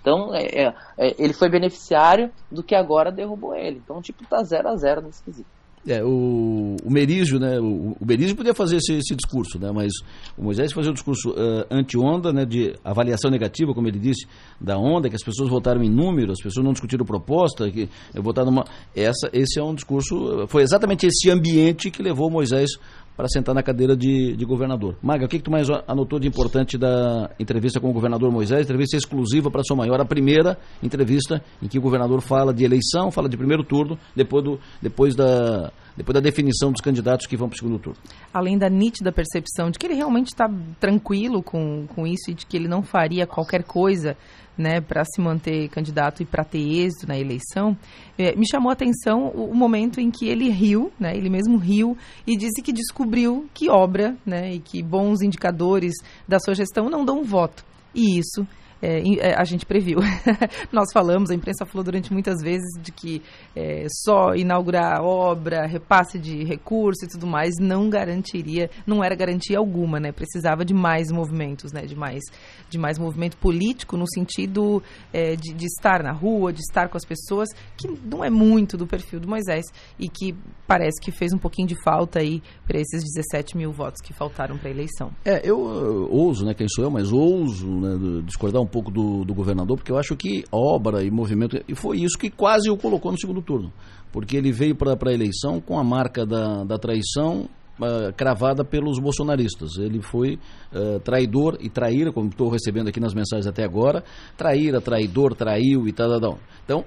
Então, 0.00 0.34
é, 0.34 0.46
é, 0.46 0.74
é, 0.98 1.14
ele 1.18 1.34
foi 1.34 1.50
beneficiário 1.50 2.30
do 2.50 2.62
que 2.62 2.74
agora 2.74 3.12
derrubou 3.12 3.54
ele. 3.54 3.82
Então, 3.84 4.00
tipo, 4.00 4.24
tá 4.26 4.42
0 4.42 4.68
a 4.68 4.76
0 4.76 5.02
nesse 5.02 5.22
quesito. 5.22 5.55
É, 5.86 6.02
o, 6.02 6.76
o 6.84 6.90
Merizio, 6.90 7.38
né? 7.38 7.60
O, 7.60 7.96
o 8.00 8.04
Merizio 8.04 8.34
podia 8.34 8.52
fazer 8.52 8.76
esse, 8.76 8.94
esse, 8.94 9.14
discurso, 9.14 9.58
né? 9.58 9.70
Mas 9.72 9.92
o 10.36 10.42
Moisés 10.42 10.72
fazia 10.72 10.90
um 10.90 10.94
discurso 10.94 11.30
uh, 11.30 11.64
anti-onda, 11.70 12.32
né? 12.32 12.44
De 12.44 12.74
avaliação 12.84 13.30
negativa, 13.30 13.72
como 13.72 13.86
ele 13.86 13.98
disse, 13.98 14.26
da 14.60 14.76
onda, 14.76 15.08
que 15.08 15.14
as 15.14 15.22
pessoas 15.22 15.48
votaram 15.48 15.82
em 15.84 15.90
número, 15.90 16.32
as 16.32 16.42
pessoas 16.42 16.64
não 16.64 16.72
discutiram 16.72 17.04
proposta, 17.04 17.70
que 17.70 17.88
votaram 18.14 18.50
numa. 18.50 18.64
Essa, 18.94 19.30
esse 19.32 19.60
é 19.60 19.62
um 19.62 19.74
discurso. 19.74 20.46
Foi 20.48 20.62
exatamente 20.62 21.06
esse 21.06 21.30
ambiente 21.30 21.90
que 21.90 22.02
levou 22.02 22.30
Moisés 22.30 22.70
para 23.16 23.28
sentar 23.28 23.54
na 23.54 23.62
cadeira 23.62 23.96
de, 23.96 24.36
de 24.36 24.44
governador. 24.44 24.96
Maga, 25.02 25.24
o 25.24 25.28
que, 25.28 25.38
que 25.38 25.44
tu 25.44 25.50
mais 25.50 25.68
anotou 25.88 26.18
de 26.18 26.28
importante 26.28 26.76
da 26.76 27.30
entrevista 27.40 27.80
com 27.80 27.88
o 27.88 27.92
governador 27.92 28.30
Moisés? 28.30 28.62
Entrevista 28.62 28.96
exclusiva 28.96 29.50
para 29.50 29.62
São 29.64 29.76
Maior, 29.76 30.00
a 30.00 30.04
primeira 30.04 30.58
entrevista 30.82 31.42
em 31.62 31.68
que 31.68 31.78
o 31.78 31.82
governador 31.82 32.20
fala 32.20 32.52
de 32.52 32.64
eleição, 32.64 33.10
fala 33.10 33.28
de 33.28 33.36
primeiro 33.36 33.64
turno, 33.64 33.98
depois, 34.14 34.44
do, 34.44 34.60
depois, 34.82 35.14
da, 35.14 35.72
depois 35.96 36.14
da 36.14 36.20
definição 36.20 36.70
dos 36.70 36.80
candidatos 36.80 37.26
que 37.26 37.36
vão 37.36 37.48
para 37.48 37.56
o 37.56 37.58
segundo 37.58 37.78
turno. 37.78 37.98
Além 38.32 38.58
da 38.58 38.68
nítida 38.68 39.10
percepção 39.10 39.70
de 39.70 39.78
que 39.78 39.86
ele 39.86 39.94
realmente 39.94 40.28
está 40.28 40.46
tranquilo 40.78 41.42
com, 41.42 41.86
com 41.86 42.06
isso 42.06 42.30
e 42.30 42.34
de 42.34 42.44
que 42.44 42.56
ele 42.56 42.68
não 42.68 42.82
faria 42.82 43.26
qualquer 43.26 43.64
coisa 43.64 44.16
né, 44.56 44.80
para 44.80 45.04
se 45.04 45.20
manter 45.20 45.68
candidato 45.68 46.22
e 46.22 46.26
para 46.26 46.44
ter 46.44 46.58
êxito 46.58 47.06
na 47.06 47.18
eleição, 47.18 47.76
é, 48.18 48.34
me 48.34 48.48
chamou 48.48 48.70
a 48.70 48.72
atenção 48.72 49.26
o, 49.34 49.50
o, 49.50 49.54
momento 49.54 50.00
em 50.00 50.10
que 50.10 50.26
ele 50.28 50.48
riu, 50.50 50.92
né, 50.98 51.16
ele 51.16 51.28
mesmo 51.28 51.58
riu 51.58 51.96
e 52.26 52.36
disse 52.36 52.62
que 52.62 52.72
descobriu 52.72 53.48
que 53.52 53.68
obra 53.68 54.16
né, 54.24 54.54
e 54.54 54.58
que 54.58 54.82
bons 54.82 55.20
indicadores 55.22 55.94
da 56.26 56.38
sua 56.38 56.54
gestão 56.54 56.88
não 56.88 57.04
dão 57.04 57.22
voto. 57.22 57.64
E 57.94 58.18
isso 58.18 58.46
é, 58.80 59.00
é, 59.18 59.34
a 59.34 59.44
gente 59.44 59.64
previu. 59.64 59.98
Nós 60.72 60.92
falamos, 60.92 61.30
a 61.30 61.34
imprensa 61.34 61.64
falou 61.64 61.84
durante 61.84 62.12
muitas 62.12 62.42
vezes 62.42 62.68
de 62.80 62.92
que 62.92 63.22
é, 63.54 63.86
só 64.04 64.34
inaugurar 64.34 65.02
obra, 65.02 65.66
repasse 65.66 66.18
de 66.18 66.44
recursos 66.44 67.02
e 67.02 67.08
tudo 67.08 67.26
mais 67.26 67.54
não 67.58 67.88
garantiria, 67.88 68.70
não 68.86 69.02
era 69.02 69.14
garantia 69.14 69.58
alguma, 69.58 69.98
né? 69.98 70.12
Precisava 70.12 70.64
de 70.64 70.74
mais 70.74 71.10
movimentos, 71.10 71.72
né? 71.72 71.82
De 71.82 71.96
mais, 71.96 72.22
de 72.68 72.78
mais 72.78 72.98
movimento 72.98 73.36
político 73.38 73.96
no 73.96 74.06
sentido 74.12 74.82
é, 75.12 75.36
de, 75.36 75.54
de 75.54 75.66
estar 75.66 76.02
na 76.02 76.12
rua, 76.12 76.52
de 76.52 76.60
estar 76.60 76.88
com 76.88 76.96
as 76.96 77.04
pessoas, 77.04 77.48
que 77.76 77.88
não 77.88 78.24
é 78.24 78.30
muito 78.30 78.76
do 78.76 78.86
perfil 78.86 79.20
do 79.20 79.28
Moisés 79.28 79.64
e 79.98 80.08
que 80.08 80.34
parece 80.66 81.00
que 81.00 81.10
fez 81.10 81.32
um 81.32 81.38
pouquinho 81.38 81.68
de 81.68 81.76
falta 81.82 82.18
aí 82.18 82.42
para 82.66 82.78
esses 82.78 83.02
17 83.02 83.56
mil 83.56 83.72
votos 83.72 84.00
que 84.02 84.12
faltaram 84.12 84.58
para 84.58 84.68
a 84.68 84.70
eleição. 84.72 85.10
É, 85.24 85.40
eu, 85.44 85.58
eu 85.66 86.08
ouso, 86.10 86.44
né? 86.44 86.54
Quem 86.54 86.68
sou 86.68 86.84
eu, 86.84 86.90
mas 86.90 87.12
ouso 87.12 87.66
né, 87.68 88.22
discordar 88.24 88.60
um 88.66 88.68
pouco 88.68 88.90
do, 88.90 89.24
do 89.24 89.32
governador, 89.32 89.76
porque 89.76 89.90
eu 89.90 89.98
acho 89.98 90.14
que 90.16 90.44
obra 90.52 91.02
e 91.02 91.10
movimento, 91.10 91.56
e 91.66 91.74
foi 91.74 91.98
isso 91.98 92.18
que 92.18 92.28
quase 92.30 92.68
o 92.68 92.76
colocou 92.76 93.10
no 93.12 93.18
segundo 93.18 93.40
turno. 93.40 93.72
Porque 94.12 94.36
ele 94.36 94.52
veio 94.52 94.74
para 94.74 94.92
a 94.94 95.12
eleição 95.12 95.60
com 95.60 95.78
a 95.78 95.84
marca 95.84 96.26
da, 96.26 96.64
da 96.64 96.78
traição 96.78 97.48
Uh, 97.76 98.10
cravada 98.16 98.64
pelos 98.64 98.98
bolsonaristas. 98.98 99.76
Ele 99.76 100.00
foi 100.00 100.38
uh, 100.72 100.98
traidor 101.00 101.58
e 101.60 101.68
traíra, 101.68 102.10
como 102.10 102.30
estou 102.30 102.48
recebendo 102.48 102.88
aqui 102.88 102.98
nas 102.98 103.12
mensagens 103.12 103.46
até 103.46 103.64
agora, 103.64 104.02
traíra, 104.34 104.80
traidor, 104.80 105.34
traiu 105.34 105.86
e 105.86 105.92
tal, 105.92 106.08
tal, 106.08 106.20
tal. 106.20 106.38
Então, 106.64 106.84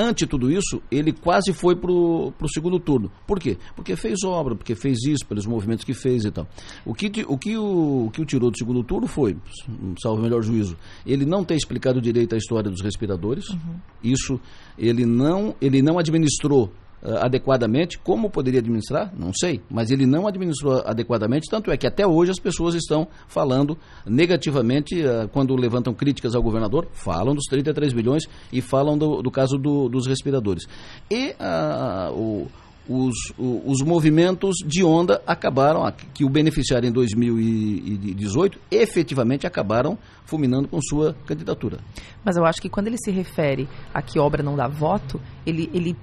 ante 0.00 0.26
tudo 0.26 0.50
isso, 0.50 0.80
ele 0.90 1.12
quase 1.12 1.52
foi 1.52 1.76
para 1.76 1.90
o 1.90 2.48
segundo 2.52 2.80
turno. 2.80 3.10
Por 3.26 3.38
quê? 3.38 3.58
Porque 3.76 3.94
fez 3.94 4.24
obra, 4.24 4.54
porque 4.54 4.74
fez 4.74 4.98
isso, 5.04 5.26
pelos 5.26 5.46
movimentos 5.46 5.84
que 5.84 5.92
fez 5.92 6.24
e 6.24 6.30
tal. 6.30 6.48
O 6.84 6.94
que 6.94 7.06
o, 7.26 7.36
que 7.36 7.56
o, 7.56 8.06
o, 8.06 8.10
que 8.10 8.22
o 8.22 8.24
tirou 8.24 8.50
do 8.50 8.56
segundo 8.56 8.82
turno 8.82 9.06
foi, 9.06 9.36
salvo 10.02 10.20
o 10.20 10.22
melhor 10.22 10.42
juízo, 10.42 10.76
ele 11.04 11.24
não 11.24 11.44
ter 11.44 11.56
explicado 11.56 12.00
direito 12.00 12.34
a 12.34 12.38
história 12.38 12.70
dos 12.70 12.82
respiradores. 12.82 13.48
Uhum. 13.50 13.76
Isso 14.02 14.40
ele 14.78 15.04
não, 15.04 15.54
ele 15.60 15.82
não 15.82 15.98
administrou 15.98 16.72
uh, 17.02 17.16
adequadamente. 17.18 17.98
Como 17.98 18.30
poderia 18.30 18.60
administrar? 18.60 19.12
Não 19.16 19.32
sei. 19.32 19.60
Mas 19.70 19.90
ele 19.90 20.06
não 20.06 20.26
administrou 20.26 20.82
adequadamente, 20.84 21.48
tanto 21.50 21.70
é 21.70 21.76
que 21.76 21.86
até 21.86 22.06
hoje 22.06 22.30
as 22.30 22.38
pessoas 22.38 22.74
estão 22.74 23.06
falando 23.28 23.76
negativamente, 24.06 25.00
uh, 25.02 25.28
quando 25.28 25.54
levantam 25.54 25.94
críticas 25.94 26.34
ao 26.34 26.42
governador, 26.42 26.88
falam 26.92 27.34
dos 27.34 27.44
33 27.48 27.92
bilhões 27.92 28.24
e 28.52 28.60
falam 28.60 28.96
do, 28.96 29.22
do 29.22 29.30
caso 29.30 29.56
do, 29.56 29.88
dos 29.88 30.06
respiradores. 30.06 30.64
E 31.10 31.34
uh, 31.40 32.12
o 32.12 32.46
os, 32.90 33.14
os, 33.38 33.82
movimentos 33.82 34.56
de 34.66 34.82
onda 34.82 35.22
acabaram, 35.24 35.82
que 36.12 36.24
o 36.24 36.28
beneficiaram 36.28 36.88
em 36.88 36.90
2018, 36.90 38.58
efetivamente 38.68 39.46
acabaram 39.46 39.96
fulminando 40.24 40.66
com 40.66 40.80
sua 40.82 41.14
candidatura. 41.24 41.78
Mas 42.24 42.36
eu 42.36 42.44
acho 42.44 42.60
que 42.60 42.68
quando 42.68 42.88
ele 42.88 42.98
se 42.98 43.12
refere 43.12 43.68
a 43.94 44.02
que 44.02 44.18
obra 44.18 44.42
não 44.42 44.56
dá 44.56 44.66
voto, 44.66 45.20
ele, 45.46 45.70
ele 45.72 45.96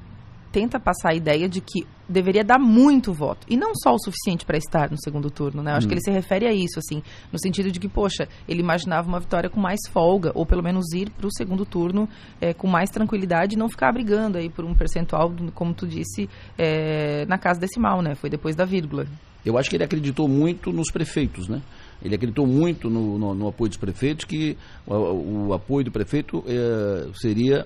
tenta 0.57 0.79
passar 0.79 1.11
a 1.11 1.13
ideia 1.13 1.47
de 1.47 1.61
que 1.61 1.85
deveria 2.09 2.43
dar 2.43 2.57
muito 2.57 3.13
voto. 3.13 3.45
E 3.47 3.55
não 3.55 3.73
só 3.75 3.93
o 3.93 3.99
suficiente 3.99 4.43
para 4.43 4.57
estar 4.57 4.89
no 4.89 4.97
segundo 4.99 5.29
turno, 5.29 5.61
né? 5.61 5.71
Eu 5.71 5.75
acho 5.75 5.85
hum. 5.85 5.89
que 5.89 5.93
ele 5.93 6.01
se 6.01 6.09
refere 6.09 6.47
a 6.47 6.51
isso, 6.51 6.79
assim, 6.79 7.03
no 7.31 7.39
sentido 7.39 7.71
de 7.71 7.79
que, 7.79 7.87
poxa, 7.87 8.27
ele 8.49 8.59
imaginava 8.59 9.07
uma 9.07 9.19
vitória 9.19 9.51
com 9.51 9.59
mais 9.59 9.79
folga, 9.91 10.31
ou 10.33 10.47
pelo 10.47 10.63
menos 10.63 10.91
ir 10.95 11.11
para 11.11 11.27
o 11.27 11.31
segundo 11.31 11.63
turno 11.63 12.09
é, 12.41 12.55
com 12.55 12.67
mais 12.67 12.89
tranquilidade 12.89 13.53
e 13.53 13.57
não 13.57 13.69
ficar 13.69 13.91
brigando 13.91 14.39
aí 14.39 14.49
por 14.49 14.65
um 14.65 14.73
percentual, 14.73 15.31
como 15.53 15.75
tu 15.75 15.85
disse, 15.85 16.27
é, 16.57 17.23
na 17.27 17.37
casa 17.37 17.59
decimal, 17.59 18.01
né? 18.01 18.15
Foi 18.15 18.31
depois 18.31 18.55
da 18.55 18.65
vírgula. 18.65 19.05
Eu 19.45 19.55
acho 19.55 19.69
que 19.69 19.75
ele 19.75 19.83
acreditou 19.83 20.27
muito 20.27 20.71
nos 20.71 20.91
prefeitos, 20.91 21.47
né? 21.47 21.61
Ele 22.01 22.15
acreditou 22.15 22.45
muito 22.45 22.89
no, 22.89 23.17
no, 23.17 23.33
no 23.33 23.47
apoio 23.47 23.69
dos 23.69 23.77
prefeitos, 23.77 24.25
que 24.25 24.57
o, 24.85 25.47
o 25.47 25.53
apoio 25.53 25.85
do 25.85 25.91
prefeito 25.91 26.43
é, 26.47 27.07
seria, 27.13 27.65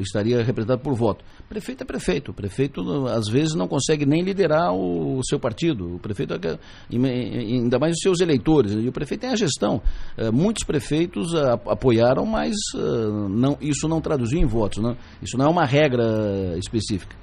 estaria 0.00 0.42
representado 0.42 0.80
por 0.80 0.94
voto. 0.94 1.24
Prefeito 1.48 1.82
é 1.82 1.86
prefeito. 1.86 2.32
Prefeito, 2.32 3.06
às 3.06 3.28
vezes, 3.28 3.54
não 3.54 3.68
consegue 3.68 4.04
nem 4.04 4.22
liderar 4.22 4.72
o, 4.72 5.18
o 5.18 5.24
seu 5.24 5.38
partido. 5.38 5.96
O 5.96 5.98
prefeito, 5.98 6.34
é, 6.34 6.58
ainda 6.92 7.78
mais 7.78 7.92
os 7.92 8.00
seus 8.02 8.20
eleitores. 8.20 8.72
E 8.72 8.88
o 8.88 8.92
prefeito 8.92 9.22
tem 9.22 9.30
a 9.30 9.36
gestão. 9.36 9.80
É, 10.16 10.30
muitos 10.30 10.64
prefeitos 10.64 11.34
a, 11.34 11.54
apoiaram, 11.54 12.26
mas 12.26 12.54
não, 13.30 13.56
isso 13.60 13.88
não 13.88 14.00
traduziu 14.00 14.40
em 14.40 14.46
votos. 14.46 14.82
Não? 14.82 14.96
Isso 15.22 15.36
não 15.38 15.46
é 15.46 15.48
uma 15.48 15.64
regra 15.64 16.56
específica. 16.58 17.16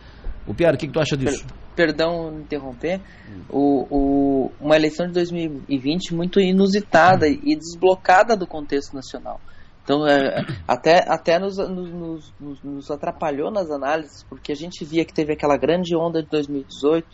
O 0.47 0.53
Piara, 0.53 0.75
o 0.75 0.79
que, 0.79 0.87
que, 0.87 0.93
tu 0.93 0.99
acha 0.99 1.17
disso? 1.17 1.45
Per, 1.75 1.85
perdão 1.85 2.39
interromper. 2.39 3.01
O, 3.49 3.85
o, 3.89 4.51
uma 4.59 4.75
eleição 4.75 5.07
de 5.07 5.13
2020 5.13 6.13
muito 6.13 6.39
inusitada 6.39 7.27
e 7.27 7.55
desblocada 7.55 8.35
do 8.35 8.47
contexto 8.47 8.93
nacional. 8.93 9.39
Então, 9.83 10.07
é, 10.07 10.43
até, 10.67 11.05
até 11.07 11.37
nos, 11.37 11.57
nos, 11.57 12.33
nos, 12.39 12.63
nos, 12.63 12.91
atrapalhou 12.91 13.51
nas 13.51 13.69
análises, 13.69 14.23
porque 14.23 14.51
a 14.51 14.55
gente 14.55 14.83
via 14.83 15.05
que 15.05 15.13
teve 15.13 15.33
aquela 15.33 15.57
grande 15.57 15.95
onda 15.95 16.23
de 16.23 16.29
2018 16.29 17.07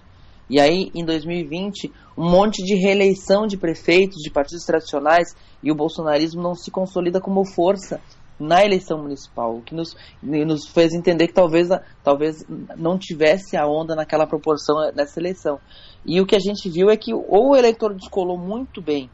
E 0.49 0.57
aí, 0.57 0.89
em 0.95 1.03
2020, 1.03 1.91
um 2.17 2.29
monte 2.29 2.63
de 2.63 2.75
reeleição 2.75 3.45
de 3.45 3.57
prefeitos, 3.57 4.21
de 4.23 4.31
partidos 4.31 4.63
tradicionais, 4.63 5.35
e 5.61 5.69
o 5.69 5.75
bolsonarismo 5.75 6.41
não 6.41 6.55
se 6.55 6.71
consolida 6.71 7.19
como 7.19 7.43
força 7.43 7.99
na 8.39 8.65
eleição 8.65 8.97
municipal, 8.97 9.55
o 9.55 9.61
que 9.61 9.75
nos, 9.75 9.95
nos 10.21 10.67
fez 10.67 10.93
entender 10.93 11.27
que 11.27 11.33
talvez, 11.33 11.69
talvez 12.03 12.43
não 12.75 12.97
tivesse 12.97 13.55
a 13.55 13.67
onda 13.67 13.95
naquela 13.95 14.25
proporção 14.25 14.91
nessa 14.95 15.19
eleição. 15.19 15.59
E 16.05 16.19
o 16.19 16.25
que 16.25 16.35
a 16.35 16.39
gente 16.39 16.69
viu 16.69 16.89
é 16.89 16.97
que 16.97 17.13
ou 17.13 17.51
o 17.51 17.55
eleitor 17.55 17.93
descolou 17.93 18.37
muito 18.37 18.81
bem 18.81 19.09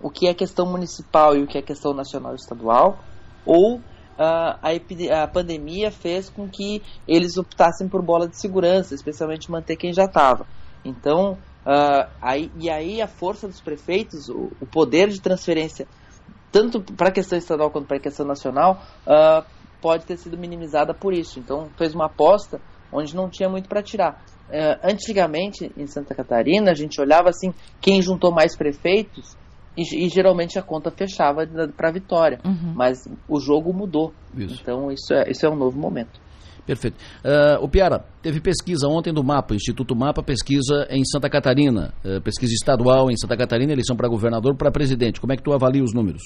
o 0.00 0.10
que 0.10 0.26
é 0.26 0.34
questão 0.34 0.66
municipal 0.66 1.36
e 1.36 1.42
o 1.42 1.46
que 1.46 1.58
é 1.58 1.62
questão 1.62 1.92
nacional 1.92 2.32
e 2.32 2.36
estadual, 2.36 2.98
ou 3.44 3.76
uh, 3.76 3.82
a, 4.18 5.22
a, 5.22 5.28
pandemia 5.28 5.90
fez 5.90 6.30
com 6.30 6.48
que 6.48 6.82
eles 7.06 7.36
optassem 7.36 7.88
por 7.88 8.02
bola 8.02 8.26
de 8.26 8.40
segurança, 8.40 8.94
especialmente 8.94 9.50
manter 9.50 9.76
quem 9.76 9.92
já 9.92 10.04
estava. 10.04 10.46
Então, 10.82 11.32
uh, 11.66 12.10
aí, 12.20 12.50
e 12.58 12.70
aí 12.70 13.02
a 13.02 13.06
força 13.06 13.46
dos 13.46 13.60
prefeitos, 13.60 14.28
o, 14.30 14.50
o 14.60 14.66
poder 14.66 15.08
de 15.08 15.20
transferência 15.20 15.86
tanto 16.50 16.80
para 16.80 17.08
a 17.08 17.12
questão 17.12 17.38
estadual 17.38 17.70
quanto 17.70 17.86
para 17.86 17.96
a 17.96 18.00
questão 18.00 18.26
nacional, 18.26 18.82
uh, 19.06 19.44
pode 19.80 20.04
ter 20.04 20.16
sido 20.16 20.36
minimizada 20.36 20.92
por 20.92 21.12
isso. 21.12 21.38
Então, 21.38 21.68
fez 21.76 21.94
uma 21.94 22.06
aposta 22.06 22.60
onde 22.92 23.14
não 23.14 23.28
tinha 23.28 23.48
muito 23.48 23.68
para 23.68 23.82
tirar. 23.82 24.22
Uh, 24.48 24.78
antigamente, 24.82 25.70
em 25.76 25.86
Santa 25.86 26.14
Catarina, 26.14 26.72
a 26.72 26.74
gente 26.74 27.00
olhava 27.00 27.28
assim, 27.28 27.54
quem 27.80 28.02
juntou 28.02 28.32
mais 28.32 28.56
prefeitos, 28.56 29.36
e, 29.76 30.04
e 30.04 30.08
geralmente 30.08 30.58
a 30.58 30.62
conta 30.62 30.90
fechava 30.90 31.46
para 31.76 31.88
a 31.88 31.92
vitória. 31.92 32.40
Uhum. 32.44 32.72
Mas 32.74 33.08
o 33.28 33.40
jogo 33.40 33.72
mudou. 33.72 34.12
Isso. 34.36 34.58
Então, 34.60 34.90
isso 34.90 35.14
é, 35.14 35.30
isso 35.30 35.46
é 35.46 35.48
um 35.48 35.56
novo 35.56 35.78
momento. 35.78 36.20
Perfeito. 36.70 36.96
Uh, 37.24 37.64
o 37.64 37.68
Piara, 37.68 38.04
teve 38.22 38.40
pesquisa 38.40 38.86
ontem 38.86 39.12
do 39.12 39.24
MAPA, 39.24 39.56
Instituto 39.56 39.96
MAPA, 39.96 40.22
pesquisa 40.22 40.86
em 40.88 41.04
Santa 41.04 41.28
Catarina, 41.28 41.92
uh, 42.04 42.20
pesquisa 42.20 42.52
estadual 42.52 43.10
em 43.10 43.16
Santa 43.16 43.36
Catarina, 43.36 43.72
eleição 43.72 43.96
para 43.96 44.06
governador, 44.08 44.54
para 44.54 44.70
presidente. 44.70 45.20
Como 45.20 45.32
é 45.32 45.36
que 45.36 45.42
tu 45.42 45.52
avalia 45.52 45.82
os 45.82 45.92
números? 45.92 46.22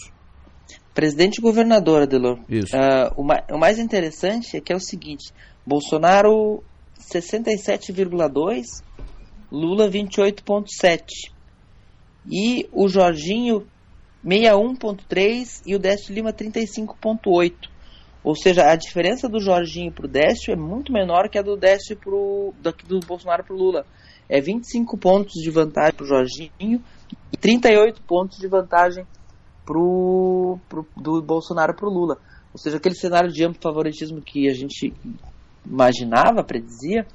Presidente 0.93 1.39
e 1.39 1.41
governador, 1.41 2.03
Adelor. 2.03 2.41
Isso. 2.47 2.77
Uh, 2.77 3.23
o, 3.23 3.25
ma 3.25 3.43
o, 3.51 3.57
mais 3.57 3.79
interessante 3.79 4.59
é 4.59 4.61
que 4.61 4.71
é 4.71 4.77
o 4.77 4.81
seguinte, 4.81 5.33
Bolsonaro 5.67 6.63
67,2, 7.01 8.65
Lula 9.51 9.89
28,7. 9.89 11.33
E 12.31 12.69
o 12.71 12.87
Jorginho 12.87 13.67
61,3 14.23 15.63
e 15.65 15.75
o 15.75 15.79
Décio 15.79 16.15
Lima 16.15 16.35
35,8. 16.35 17.73
Ou 18.25 18.35
seja, 18.35 18.63
a 18.63 18.75
diferença 18.75 19.29
do 19.29 19.39
Jorginho 19.39 19.93
para 19.93 20.07
o 20.07 20.09
Décio 20.09 20.51
é 20.51 20.57
muito 20.57 20.91
menor 20.91 21.29
que 21.29 21.39
a 21.39 21.43
do 21.43 21.59
Décio 21.59 21.95
pro, 21.95 22.55
do, 22.59 22.73
do 22.89 23.07
Bolsonaro 23.07 23.45
para 23.45 23.55
o 23.55 23.59
Lula. 23.59 23.85
É 24.27 24.41
25 24.41 24.97
pontos 24.97 25.35
de 25.35 25.51
vantagem 25.51 25.93
para 25.95 26.05
o 26.05 26.09
Jorginho 26.09 26.83
e 27.31 27.37
38 27.37 28.01
pontos 28.03 28.39
de 28.39 28.49
vantagem 28.49 29.07
pro, 29.67 30.59
pro, 30.71 30.87
do 30.97 31.21
Bolsonaro 31.21 31.77
para 31.77 31.87
o 31.87 31.93
Lula. 31.93 32.19
Ou 32.51 32.59
seja, 32.59 32.79
aquele 32.79 32.95
cenário 32.95 33.31
de 33.31 33.45
amplo 33.45 33.61
favoritismo 33.61 34.23
que 34.23 34.49
a 34.49 34.55
gente 34.55 34.95
imaginava, 35.67 36.43
predizia, 36.43 37.07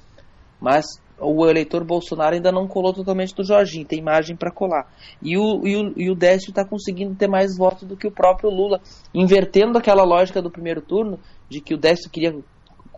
mas 0.62 0.86
o 1.20 1.46
eleitor 1.48 1.84
Bolsonaro 1.84 2.36
ainda 2.36 2.52
não 2.52 2.68
colou 2.68 2.94
totalmente 2.94 3.36
do 3.36 3.44
Jorginho, 3.44 3.86
tem 3.86 4.00
imagem 4.00 4.36
para 4.36 4.52
colar. 4.52 4.88
E 5.22 5.38
o, 5.38 5.66
e 5.66 5.76
o, 5.76 5.94
e 5.96 6.10
o 6.10 6.16
Décio 6.16 6.50
está 6.50 6.66
conseguindo 6.66 7.16
ter 7.16 7.28
mais 7.28 7.58
votos 7.58 7.88
do 7.88 7.98
que 7.98 8.08
o 8.08 8.12
próprio 8.12 8.50
Lula, 8.50 8.82
invertendo 9.14 9.78
aquela 9.78 10.04
lógica 10.04 10.42
do 10.42 10.52
primeiro 10.52 10.82
turno, 10.82 11.20
de 11.50 11.60
que 11.62 11.74
o 11.74 11.78
Décio 11.78 12.10
queria 12.10 12.36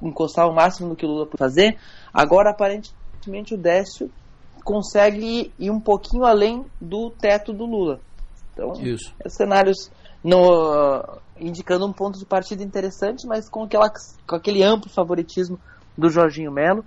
encostar 0.01 0.47
o 0.47 0.53
máximo 0.53 0.89
no 0.89 0.95
que 0.95 1.05
o 1.05 1.09
Lula 1.09 1.25
podia 1.25 1.45
fazer. 1.45 1.77
Agora, 2.13 2.51
aparentemente, 2.51 3.53
o 3.53 3.57
Décio 3.57 4.09
consegue 4.63 5.51
ir 5.57 5.71
um 5.71 5.79
pouquinho 5.79 6.23
além 6.23 6.65
do 6.79 7.09
teto 7.09 7.51
do 7.53 7.65
Lula. 7.65 7.99
Então, 8.53 8.73
Isso. 8.73 9.13
É 9.23 9.29
cenários 9.29 9.91
no, 10.23 10.37
uh, 10.37 11.19
indicando 11.39 11.85
um 11.85 11.93
ponto 11.93 12.19
de 12.19 12.25
partida 12.25 12.63
interessante, 12.63 13.25
mas 13.25 13.49
com, 13.49 13.63
aquela, 13.63 13.91
com 14.27 14.35
aquele 14.35 14.63
amplo 14.63 14.89
favoritismo 14.89 15.59
do 15.97 16.09
Jorginho 16.09 16.51
Melo 16.51 16.85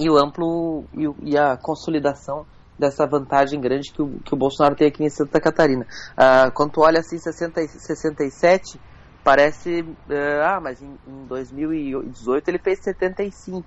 e 0.00 0.08
o 0.08 0.16
amplo 0.16 0.84
e, 0.94 1.30
e, 1.30 1.38
a 1.38 1.58
consolidação 1.58 2.46
dessa 2.78 3.06
vantagem 3.06 3.60
grande 3.60 3.92
que 3.92 4.00
o, 4.00 4.18
que 4.24 4.32
o 4.32 4.36
Bolsonaro 4.36 4.74
tem 4.74 4.88
aqui 4.88 5.04
em 5.04 5.10
Santa 5.10 5.38
Catarina. 5.38 5.86
Ah, 6.16 6.50
quando 6.50 6.72
tu 6.72 6.80
olha 6.80 7.00
assim 7.00 7.18
60, 7.18 7.60
67, 7.68 8.80
parece 9.22 9.82
uh, 9.82 10.42
ah, 10.42 10.58
mas 10.62 10.80
em, 10.80 10.98
em, 11.06 11.26
2018 11.26 12.48
ele 12.48 12.58
fez 12.58 12.82
75. 12.82 13.66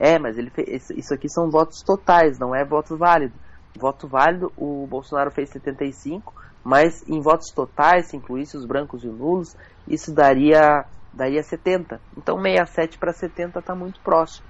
É, 0.00 0.18
mas 0.18 0.36
ele 0.36 0.50
fez, 0.50 0.90
isso 0.90 1.14
aqui 1.14 1.28
são 1.28 1.48
votos 1.50 1.82
totais, 1.82 2.38
não 2.38 2.54
é 2.54 2.64
voto 2.64 2.96
válido. 2.96 3.34
Voto 3.78 4.08
válido, 4.08 4.52
o 4.56 4.86
Bolsonaro 4.88 5.30
fez 5.30 5.50
75, 5.50 6.34
mas 6.64 7.04
em 7.08 7.20
votos 7.20 7.52
totais, 7.52 8.06
se 8.06 8.16
incluísse 8.16 8.56
os 8.56 8.64
brancos 8.64 9.04
e 9.04 9.08
os 9.08 9.16
nulos, 9.16 9.56
isso 9.86 10.12
daria 10.12 10.84
daria 11.12 11.42
70. 11.42 12.00
Então 12.16 12.40
67 12.40 12.98
para 12.98 13.12
70 13.12 13.60
está 13.60 13.74
muito 13.74 14.00
próximo. 14.00 14.46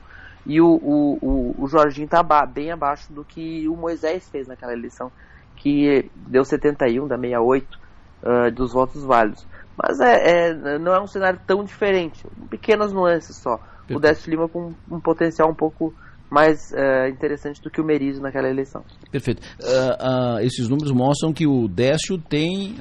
E 0.46 0.60
o, 0.60 0.66
o, 0.66 1.18
o, 1.20 1.64
o 1.64 1.68
Jorginho 1.68 2.06
está 2.06 2.22
bem 2.46 2.70
abaixo 2.70 3.12
do 3.12 3.24
que 3.24 3.68
o 3.68 3.76
Moisés 3.76 4.28
fez 4.28 4.46
naquela 4.46 4.72
eleição, 4.72 5.10
que 5.56 6.10
deu 6.14 6.44
71 6.44 7.06
da 7.06 7.16
68 7.16 7.78
uh, 8.22 8.50
dos 8.50 8.72
votos 8.72 9.02
válidos. 9.02 9.46
Mas 9.76 10.00
é, 10.00 10.48
é, 10.50 10.78
não 10.78 10.92
é 10.92 11.00
um 11.00 11.06
cenário 11.06 11.38
tão 11.46 11.62
diferente, 11.62 12.26
pequenas 12.50 12.92
nuances 12.92 13.36
só. 13.36 13.60
O 13.90 13.98
Décio 13.98 14.28
Lima 14.30 14.48
com 14.48 14.74
um 14.90 15.00
potencial 15.00 15.48
um 15.48 15.54
pouco 15.54 15.94
mais 16.30 16.70
uh, 16.72 17.08
interessante 17.08 17.60
do 17.62 17.70
que 17.70 17.80
o 17.80 17.84
Merizio 17.84 18.22
naquela 18.22 18.48
eleição. 18.48 18.82
Perfeito. 19.10 19.40
Uh, 19.60 20.36
uh, 20.36 20.40
esses 20.40 20.68
números 20.68 20.92
mostram 20.92 21.32
que 21.32 21.46
o 21.46 21.66
Décio 21.68 22.18
tem, 22.18 22.76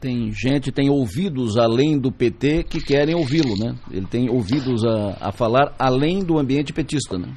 tem 0.00 0.30
gente, 0.32 0.72
tem 0.72 0.88
ouvidos 0.88 1.56
além 1.56 1.98
do 1.98 2.10
PT 2.10 2.64
que 2.64 2.80
querem 2.80 3.14
ouvi-lo, 3.14 3.54
né? 3.58 3.74
Ele 3.90 4.06
tem 4.06 4.30
ouvidos 4.30 4.84
a, 4.84 5.28
a 5.28 5.32
falar 5.32 5.74
além 5.78 6.20
do 6.20 6.38
ambiente 6.38 6.72
petista, 6.72 7.18
né? 7.18 7.28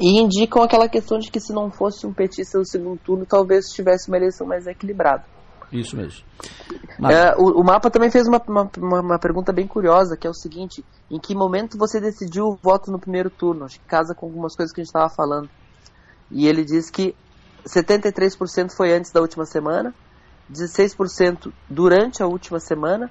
E 0.00 0.20
indicam 0.20 0.62
aquela 0.62 0.88
questão 0.88 1.18
de 1.18 1.30
que 1.30 1.38
se 1.38 1.52
não 1.52 1.70
fosse 1.70 2.06
um 2.06 2.12
petista 2.12 2.58
no 2.58 2.66
segundo 2.66 2.98
turno, 2.98 3.24
talvez 3.24 3.66
tivesse 3.66 4.08
uma 4.08 4.16
eleição 4.16 4.46
mais 4.46 4.66
equilibrada. 4.66 5.24
Isso 5.72 5.96
mesmo. 5.96 6.22
É, 7.10 7.34
o, 7.36 7.60
o, 7.60 7.64
mapa 7.64 7.90
também 7.90 8.10
fez 8.10 8.28
uma, 8.28 8.40
uma, 8.46 9.00
uma, 9.00 9.18
pergunta 9.18 9.52
bem 9.52 9.66
curiosa, 9.66 10.16
que 10.16 10.26
é 10.26 10.30
o 10.30 10.34
seguinte: 10.34 10.84
em 11.10 11.18
que 11.18 11.34
momento 11.34 11.78
você 11.78 11.98
decidiu 11.98 12.48
o 12.48 12.56
voto 12.56 12.92
no 12.92 12.98
primeiro 12.98 13.30
turno? 13.30 13.64
Acho 13.64 13.80
que 13.80 13.86
casa 13.86 14.14
com 14.14 14.26
algumas 14.26 14.54
coisas 14.54 14.72
que 14.72 14.80
a 14.80 14.84
gente 14.84 14.90
estava 14.90 15.08
falando. 15.08 15.48
E 16.30 16.46
ele 16.46 16.64
diz 16.64 16.90
que 16.90 17.14
73% 17.66 18.72
foi 18.76 18.92
antes 18.92 19.10
da 19.10 19.20
última 19.20 19.46
semana, 19.46 19.94
16% 20.52 21.50
durante 21.70 22.22
a 22.22 22.26
última 22.26 22.60
semana, 22.60 23.10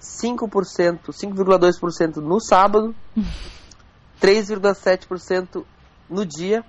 5%, 0.00 1.08
5,2% 1.08 2.16
no 2.16 2.40
sábado, 2.40 2.94
3,7% 4.20 5.64
no 6.10 6.26
dia 6.26 6.62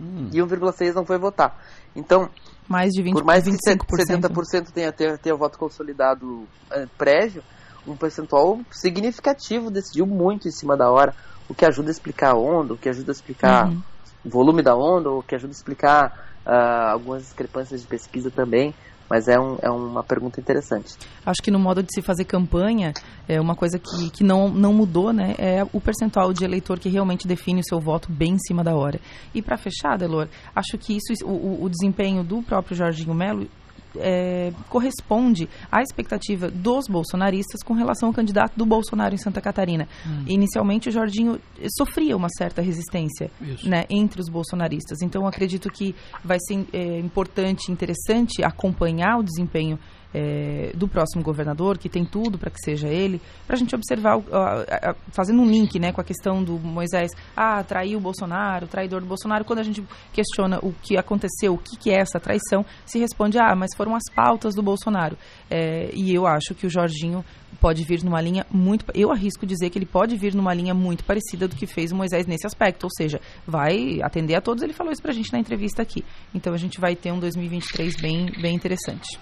hum. 0.00 0.28
e 0.32 0.38
1,6% 0.38 0.94
não 0.94 1.04
foi 1.04 1.18
votar. 1.18 1.58
Então, 1.94 2.28
mais 2.68 2.90
de 2.92 3.02
20, 3.02 3.14
Por 3.14 3.24
mais 3.24 3.44
25%. 3.44 3.84
que 3.84 3.96
70% 3.96 4.70
tenha, 4.72 4.92
tenha, 4.92 5.18
tenha 5.18 5.34
voto 5.34 5.58
consolidado 5.58 6.46
é, 6.70 6.86
prévio, 6.96 7.42
um 7.86 7.96
percentual 7.96 8.60
significativo 8.70 9.70
decidiu 9.70 10.06
muito 10.06 10.46
em 10.46 10.50
cima 10.50 10.76
da 10.76 10.90
hora, 10.90 11.14
o 11.48 11.54
que 11.54 11.64
ajuda 11.64 11.90
a 11.90 11.92
explicar 11.92 12.32
a 12.32 12.38
onda, 12.38 12.74
o 12.74 12.78
que 12.78 12.88
ajuda 12.88 13.10
a 13.10 13.14
explicar 13.14 13.68
uhum. 13.68 13.82
o 14.24 14.28
volume 14.28 14.62
da 14.62 14.76
onda, 14.76 15.10
o 15.10 15.22
que 15.22 15.34
ajuda 15.34 15.52
a 15.52 15.56
explicar 15.56 16.30
uh, 16.46 16.92
algumas 16.92 17.22
discrepâncias 17.22 17.82
de 17.82 17.88
pesquisa 17.88 18.30
também 18.30 18.74
mas 19.10 19.26
é, 19.26 19.38
um, 19.38 19.58
é 19.60 19.68
uma 19.68 20.04
pergunta 20.04 20.40
interessante. 20.40 20.94
Acho 21.26 21.42
que 21.42 21.50
no 21.50 21.58
modo 21.58 21.82
de 21.82 21.92
se 21.92 22.00
fazer 22.00 22.24
campanha, 22.24 22.94
é 23.28 23.40
uma 23.40 23.56
coisa 23.56 23.76
que, 23.76 24.08
que 24.10 24.22
não, 24.22 24.48
não 24.48 24.72
mudou, 24.72 25.12
né? 25.12 25.34
É 25.36 25.66
o 25.72 25.80
percentual 25.80 26.32
de 26.32 26.44
eleitor 26.44 26.78
que 26.78 26.88
realmente 26.88 27.26
define 27.26 27.60
o 27.60 27.64
seu 27.64 27.80
voto 27.80 28.10
bem 28.10 28.34
em 28.34 28.38
cima 28.38 28.62
da 28.62 28.76
hora. 28.76 29.00
E 29.34 29.42
para 29.42 29.56
fechar, 29.56 29.98
Delor, 29.98 30.28
acho 30.54 30.78
que 30.78 30.96
isso, 30.96 31.26
o, 31.26 31.64
o 31.64 31.68
desempenho 31.68 32.22
do 32.22 32.40
próprio 32.40 32.76
Jorginho 32.76 33.12
Melo 33.12 33.48
é, 33.96 34.52
corresponde 34.68 35.48
à 35.70 35.80
expectativa 35.82 36.50
dos 36.50 36.86
bolsonaristas 36.88 37.62
com 37.62 37.74
relação 37.74 38.08
ao 38.08 38.14
candidato 38.14 38.56
do 38.56 38.66
Bolsonaro 38.66 39.14
em 39.14 39.18
Santa 39.18 39.40
Catarina. 39.40 39.88
Hum. 40.06 40.24
Inicialmente, 40.26 40.88
o 40.88 40.92
Jorginho 40.92 41.40
sofria 41.78 42.16
uma 42.16 42.28
certa 42.36 42.62
resistência 42.62 43.30
né, 43.64 43.84
entre 43.90 44.20
os 44.20 44.28
bolsonaristas. 44.28 45.02
Então, 45.02 45.26
acredito 45.26 45.70
que 45.70 45.94
vai 46.24 46.38
ser 46.40 46.66
é, 46.72 46.98
importante, 46.98 47.70
interessante 47.70 48.42
acompanhar 48.44 49.18
o 49.18 49.22
desempenho 49.22 49.78
é, 50.14 50.72
do 50.74 50.88
próximo 50.88 51.22
governador, 51.22 51.78
que 51.78 51.88
tem 51.88 52.04
tudo 52.04 52.38
para 52.38 52.50
que 52.50 52.58
seja 52.64 52.88
ele, 52.88 53.20
para 53.46 53.56
a 53.56 53.58
gente 53.58 53.74
observar, 53.74 54.16
uh, 54.16 54.20
uh, 54.20 54.96
fazendo 55.12 55.40
um 55.40 55.46
link 55.46 55.78
né, 55.78 55.92
com 55.92 56.00
a 56.00 56.04
questão 56.04 56.42
do 56.42 56.58
Moisés, 56.58 57.10
ah, 57.36 57.62
traiu 57.62 57.98
o 57.98 58.00
Bolsonaro, 58.00 58.66
traidor 58.66 59.00
do 59.00 59.06
Bolsonaro, 59.06 59.44
quando 59.44 59.60
a 59.60 59.62
gente 59.62 59.84
questiona 60.12 60.58
o 60.62 60.72
que 60.82 60.96
aconteceu, 60.96 61.54
o 61.54 61.58
que, 61.58 61.76
que 61.76 61.90
é 61.90 62.00
essa 62.00 62.18
traição, 62.18 62.64
se 62.84 62.98
responde, 62.98 63.38
ah, 63.38 63.54
mas 63.54 63.70
foram 63.76 63.94
as 63.94 64.02
pautas 64.14 64.54
do 64.54 64.62
Bolsonaro. 64.62 65.16
É, 65.50 65.90
e 65.94 66.14
eu 66.14 66.26
acho 66.26 66.54
que 66.54 66.66
o 66.66 66.70
Jorginho 66.70 67.24
pode 67.60 67.84
vir 67.84 68.02
numa 68.02 68.20
linha 68.20 68.46
muito. 68.50 68.84
Eu 68.94 69.10
arrisco 69.10 69.44
dizer 69.44 69.70
que 69.70 69.78
ele 69.78 69.86
pode 69.86 70.16
vir 70.16 70.34
numa 70.34 70.54
linha 70.54 70.74
muito 70.74 71.04
parecida 71.04 71.48
do 71.48 71.56
que 71.56 71.66
fez 71.66 71.92
o 71.92 71.96
Moisés 71.96 72.26
nesse 72.26 72.46
aspecto. 72.46 72.84
Ou 72.84 72.90
seja, 72.90 73.20
vai 73.46 74.00
atender 74.02 74.34
a 74.34 74.40
todos. 74.40 74.62
Ele 74.62 74.72
falou 74.72 74.92
isso 74.92 75.02
pra 75.02 75.12
gente 75.12 75.32
na 75.32 75.38
entrevista 75.38 75.82
aqui. 75.82 76.04
Então 76.34 76.54
a 76.54 76.56
gente 76.56 76.80
vai 76.80 76.94
ter 76.94 77.12
um 77.12 77.18
2023 77.18 77.96
bem, 78.00 78.30
bem 78.40 78.54
interessante. 78.54 79.18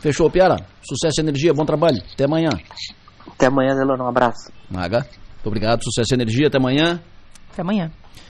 Fechou, 0.00 0.30
Piara. 0.30 0.56
Sucesso 0.82 1.20
e 1.20 1.22
energia, 1.22 1.52
bom 1.52 1.64
trabalho. 1.64 1.98
Até 2.12 2.24
amanhã. 2.24 2.50
Até 3.26 3.46
amanhã, 3.46 3.74
Delano. 3.74 4.04
Um 4.04 4.08
abraço. 4.08 4.50
Maga. 4.70 5.00
Muito 5.00 5.46
obrigado. 5.46 5.82
Sucesso 5.82 6.12
e 6.12 6.14
energia. 6.14 6.46
Até 6.46 6.58
amanhã. 6.58 7.00
Até 7.52 7.62
amanhã. 7.62 7.90